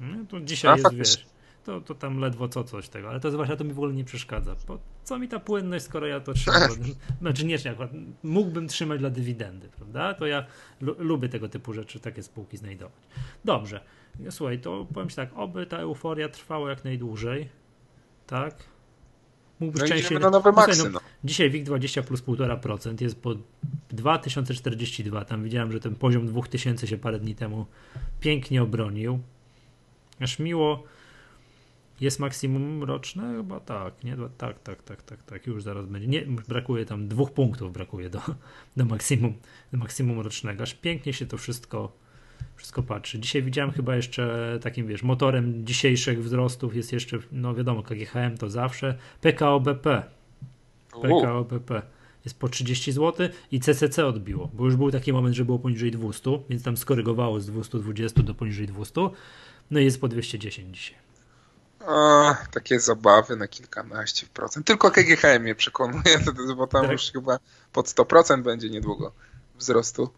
No, 0.00 0.24
to 0.30 0.40
dzisiaj 0.40 0.72
a, 0.72 0.76
jest, 0.76 0.94
wiesz, 0.94 1.26
to, 1.66 1.80
to 1.80 1.94
tam 1.94 2.18
ledwo 2.18 2.48
co 2.48 2.64
coś 2.64 2.88
tego, 2.88 3.08
ale 3.08 3.20
to 3.20 3.30
zwłaszcza 3.30 3.56
to 3.56 3.64
mi 3.64 3.72
w 3.72 3.78
ogóle 3.78 3.92
nie 3.92 4.04
przeszkadza. 4.04 4.56
Bo 4.66 4.78
co 5.04 5.18
mi 5.18 5.28
ta 5.28 5.40
płynność, 5.40 5.84
skoro 5.84 6.06
ja 6.06 6.20
to 6.20 6.34
trzymam? 6.34 6.60
znaczy 7.20 7.46
nie, 7.46 7.58
akurat 7.70 7.90
mógłbym 8.22 8.68
trzymać 8.68 9.00
dla 9.00 9.10
dywidendy, 9.10 9.68
prawda? 9.68 10.14
To 10.14 10.26
ja 10.26 10.46
lubię 10.80 11.28
tego 11.28 11.48
typu 11.48 11.72
rzeczy, 11.72 12.00
takie 12.00 12.22
spółki 12.22 12.56
znajdować. 12.56 13.02
Dobrze. 13.44 13.80
Słuchaj, 14.30 14.58
to 14.58 14.86
powiem 14.94 15.08
ci 15.08 15.16
tak, 15.16 15.30
oby 15.34 15.66
ta 15.66 15.76
euforia 15.76 16.28
trwała 16.28 16.70
jak 16.70 16.84
najdłużej, 16.84 17.48
tak? 18.26 18.54
Mógłbyś 19.60 19.82
no 19.82 19.88
częściej... 19.88 20.18
na 20.18 20.30
nowe 20.30 20.50
no 20.50 20.56
maksy, 20.56 20.84
no, 20.84 20.90
no. 20.90 21.00
Dzisiaj 21.24 21.50
WIG 21.50 21.64
20 21.64 22.02
plus 22.02 22.22
1,5% 22.22 23.02
jest 23.02 23.22
po 23.22 23.34
2042. 23.90 25.24
Tam 25.24 25.44
widziałem, 25.44 25.72
że 25.72 25.80
ten 25.80 25.94
poziom 25.94 26.26
2000 26.26 26.86
się 26.86 26.98
parę 26.98 27.18
dni 27.18 27.34
temu 27.34 27.66
pięknie 28.20 28.62
obronił. 28.62 29.18
Aż 30.20 30.38
miło 30.38 30.84
jest 32.00 32.20
maksimum 32.20 32.84
roczne? 32.84 33.34
Chyba 33.36 33.60
tak, 33.60 34.04
nie? 34.04 34.16
Tak, 34.38 34.58
tak, 34.58 34.82
tak, 34.82 35.02
tak, 35.02 35.22
tak, 35.22 35.46
już 35.46 35.62
zaraz 35.62 35.86
będzie. 35.86 36.08
Nie, 36.08 36.22
brakuje 36.48 36.84
tam 36.84 37.08
dwóch 37.08 37.32
punktów, 37.32 37.72
brakuje 37.72 38.10
do, 38.10 38.20
do, 38.76 38.84
maksimum, 38.84 39.34
do 39.72 39.78
maksimum 39.78 40.20
rocznego. 40.20 40.62
Aż 40.62 40.74
pięknie 40.74 41.12
się 41.12 41.26
to 41.26 41.36
wszystko, 41.36 41.92
wszystko 42.56 42.82
patrzy. 42.82 43.18
Dzisiaj 43.18 43.42
widziałem 43.42 43.70
chyba 43.70 43.96
jeszcze 43.96 44.58
takim, 44.62 44.86
wiesz, 44.86 45.02
motorem 45.02 45.66
dzisiejszych 45.66 46.22
wzrostów 46.22 46.76
jest 46.76 46.92
jeszcze, 46.92 47.18
no 47.32 47.54
wiadomo, 47.54 47.82
KGHM 47.82 48.36
to 48.38 48.50
zawsze, 48.50 48.98
PKO 49.20 49.60
BP. 49.60 50.02
PKO 51.02 51.44
BP 51.44 51.82
jest 52.24 52.38
po 52.38 52.48
30 52.48 52.92
zł 52.92 53.28
i 53.52 53.60
CCC 53.60 54.06
odbiło, 54.06 54.50
bo 54.54 54.64
już 54.64 54.76
był 54.76 54.90
taki 54.90 55.12
moment, 55.12 55.36
że 55.36 55.44
było 55.44 55.58
poniżej 55.58 55.90
200, 55.90 56.38
więc 56.50 56.62
tam 56.62 56.76
skorygowało 56.76 57.40
z 57.40 57.46
220 57.46 58.22
do 58.22 58.34
poniżej 58.34 58.66
200, 58.66 59.08
no 59.70 59.80
i 59.80 59.84
jest 59.84 60.00
po 60.00 60.08
210 60.08 60.76
dzisiaj. 60.76 61.05
O, 61.80 62.34
takie 62.50 62.80
zabawy 62.80 63.36
na 63.36 63.48
kilkanaście 63.48 64.26
procent. 64.26 64.66
Tylko 64.66 64.90
KGHM 64.90 65.42
mnie 65.42 65.54
przekonuje, 65.54 66.18
bo 66.56 66.66
tam 66.66 66.82
tak. 66.82 66.92
już 66.92 67.12
chyba 67.12 67.38
pod 67.72 67.86
100% 67.86 68.42
będzie 68.42 68.70
niedługo 68.70 69.12
wzrostu. 69.58 70.10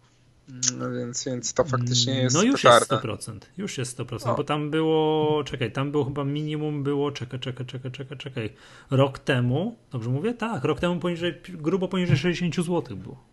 No 0.77 0.91
więc, 0.91 1.25
więc 1.25 1.53
to 1.53 1.63
faktycznie 1.63 2.21
jest 2.21 2.35
No 2.35 2.43
już 2.43 2.63
jest 2.63 2.91
100%, 2.91 3.39
już 3.57 3.77
jest 3.77 3.99
100%, 3.99 4.25
no. 4.25 4.35
bo 4.35 4.43
tam 4.43 4.71
było, 4.71 5.43
czekaj, 5.43 5.71
tam 5.71 5.91
było 5.91 6.05
chyba 6.05 6.23
minimum 6.23 6.83
było, 6.83 7.11
czekaj, 7.11 7.39
czekaj, 7.39 7.65
czekaj, 7.65 7.91
czekaj, 7.91 8.17
czekaj, 8.17 8.55
rok 8.91 9.19
temu, 9.19 9.77
dobrze 9.91 10.09
mówię? 10.09 10.33
Tak, 10.33 10.63
rok 10.63 10.79
temu 10.79 10.99
poniżej, 10.99 11.41
grubo 11.49 11.87
poniżej 11.87 12.17
60 12.17 12.55
zł 12.55 12.97
było. 12.97 13.23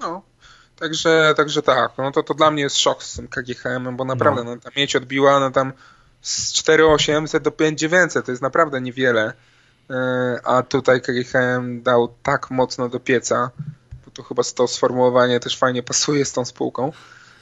No, 0.00 0.22
także, 0.76 1.34
także 1.36 1.62
tak, 1.62 1.92
no 1.98 2.12
to, 2.12 2.22
to 2.22 2.34
dla 2.34 2.50
mnie 2.50 2.62
jest 2.62 2.78
szok 2.78 3.02
z 3.02 3.16
tym 3.16 3.28
KGHM, 3.28 3.96
bo 3.96 4.04
naprawdę, 4.04 4.44
no, 4.44 4.54
no 4.54 4.60
ta 4.60 4.70
mieć 4.76 4.96
odbiła, 4.96 5.40
no 5.40 5.50
tam 5.50 5.72
z 6.24 6.52
4800 6.52 7.42
do 7.42 7.50
5900 7.50 8.26
to 8.26 8.32
jest 8.32 8.42
naprawdę 8.42 8.80
niewiele. 8.80 9.32
E, 9.90 10.40
a 10.44 10.62
tutaj 10.62 11.00
KGHM 11.00 11.82
dał 11.82 12.14
tak 12.22 12.50
mocno 12.50 12.88
do 12.88 13.00
pieca, 13.00 13.50
bo 14.04 14.10
to 14.10 14.22
chyba 14.22 14.42
to 14.54 14.68
sformułowanie 14.68 15.40
też 15.40 15.58
fajnie 15.58 15.82
pasuje 15.82 16.24
z 16.24 16.32
tą 16.32 16.44
spółką. 16.44 16.92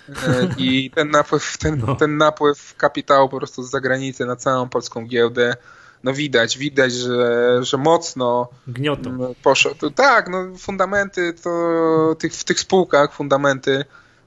E, 0.09 0.49
I 0.57 0.91
ten 0.91 1.11
napływ, 1.11 1.59
ten, 1.59 1.83
no. 1.87 1.97
ten 1.97 2.17
napływ 2.17 2.75
kapitału 2.77 3.29
po 3.29 3.37
prostu 3.37 3.63
z 3.63 3.71
zagranicy 3.71 4.27
na 4.27 4.37
całą 4.37 4.69
polską 4.69 5.07
giełdę, 5.07 5.57
no 6.05 6.13
widać, 6.13 6.59
widać, 6.59 6.93
że, 6.93 7.59
że 7.65 7.77
mocno 7.77 8.49
Gniotą. 8.67 9.35
poszedł. 9.43 9.91
Tak, 9.91 10.29
no 10.29 10.59
fundamenty 10.59 11.33
to 11.33 12.17
tych, 12.19 12.35
w 12.35 12.45
tych 12.45 12.61
spółkach 12.61 13.13
fundamenty 13.13 13.85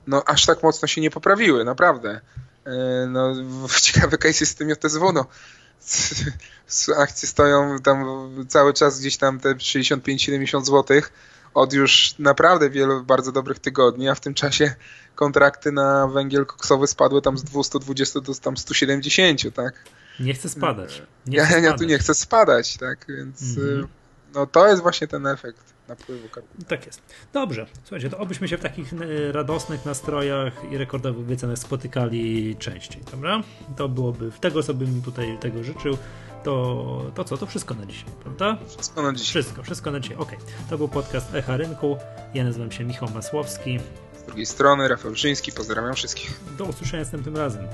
no 0.08 0.24
aż 0.26 0.46
tak 0.46 0.63
mocno 0.63 0.88
się 0.88 1.02
nie 1.02 1.12
poprawiły, 1.12 1.63
naprawdę. 1.63 2.22
No, 3.08 3.36
ciekawy 3.82 4.17
case 4.17 4.38
jest 4.39 4.51
z 4.51 4.56
tym 4.56 4.69
JSW, 4.69 5.12
no. 5.13 5.25
Akcje 6.97 7.28
stoją 7.28 7.80
tam 7.80 8.06
cały 8.47 8.73
czas 8.73 8.99
gdzieś 8.99 9.17
tam 9.17 9.39
te 9.39 9.56
65-70 9.56 10.65
zł 10.65 11.01
od 11.54 11.73
już 11.73 12.15
naprawdę 12.19 12.69
wielu 12.69 13.04
bardzo 13.04 13.32
dobrych 13.32 13.60
tygodni, 13.60 14.10
a 14.10 14.15
w 14.15 14.19
tym 14.19 14.34
czasie 14.34 14.75
kontrakty 15.15 15.71
na 15.71 16.08
węgiel 16.08 16.45
koksowy 16.45 16.88
spadły 16.88 17.21
tam 17.21 17.38
z 17.38 17.43
220 17.43 18.21
do 18.21 18.36
tam 18.36 18.58
170, 18.58 19.56
tak? 19.56 19.73
Nie 20.19 20.34
chcę 20.34 20.49
spadać. 20.49 21.01
Nie 21.28 21.38
ja, 21.38 21.45
chcę 21.45 21.62
ja 21.62 21.78
tu 21.78 21.84
nie 21.84 21.97
chcę 21.97 22.15
spadać, 22.15 22.78
tak? 22.78 23.06
Więc 23.10 23.41
mm-hmm. 23.41 23.88
no 24.34 24.47
to 24.47 24.67
jest 24.67 24.82
właśnie 24.82 25.08
ten 25.08 25.28
efekt 25.28 25.75
napływu 25.88 26.30
kapitału. 26.30 26.63
Tak 26.67 26.86
jest. 26.86 27.02
Dobrze. 27.34 27.65
Słuchajcie, 27.84 28.10
to 28.10 28.17
obyśmy 28.17 28.48
się 28.48 28.58
w 28.58 28.62
takich 28.62 28.93
e, 28.93 29.32
radosnych 29.32 29.86
nastrojach 29.86 30.71
i 30.71 30.78
rekordowych 30.78 31.26
wycenach 31.26 31.58
spotykali 31.58 32.56
częściej, 32.60 33.02
dobra? 33.12 33.41
To 33.78 33.89
byłoby, 33.89 34.32
tego 34.41 34.63
sobie 34.63 34.86
bym 34.86 35.02
tutaj 35.02 35.38
tego 35.39 35.63
życzył. 35.63 35.98
To, 36.43 37.12
to 37.15 37.24
co? 37.24 37.38
To 37.38 37.45
wszystko 37.45 37.74
na 37.74 37.86
dzisiaj, 37.86 38.10
prawda? 38.24 38.58
Wszystko 38.67 39.02
na 39.02 39.13
dzisiaj. 39.13 39.43
Wszystko, 39.43 39.63
wszystko 39.63 39.91
na 39.91 40.00
dzisiaj. 40.00 40.17
Ok. 40.17 40.32
To 40.69 40.78
był 40.78 40.88
podcast 40.88 41.36
Echa 41.36 41.58
Rynku. 41.58 41.98
Ja 42.34 42.43
nazywam 42.43 42.71
się 42.71 42.84
Michał 42.84 43.10
Masłowski. 43.10 43.80
Z 44.19 44.24
drugiej 44.24 44.45
strony 44.45 44.88
Rafał 44.88 45.15
Żyński. 45.15 45.52
Pozdrawiam 45.52 45.93
wszystkich. 45.93 46.39
Do 46.58 46.65
usłyszenia 46.65 47.04
następnym 47.04 47.38
razem. 47.38 47.67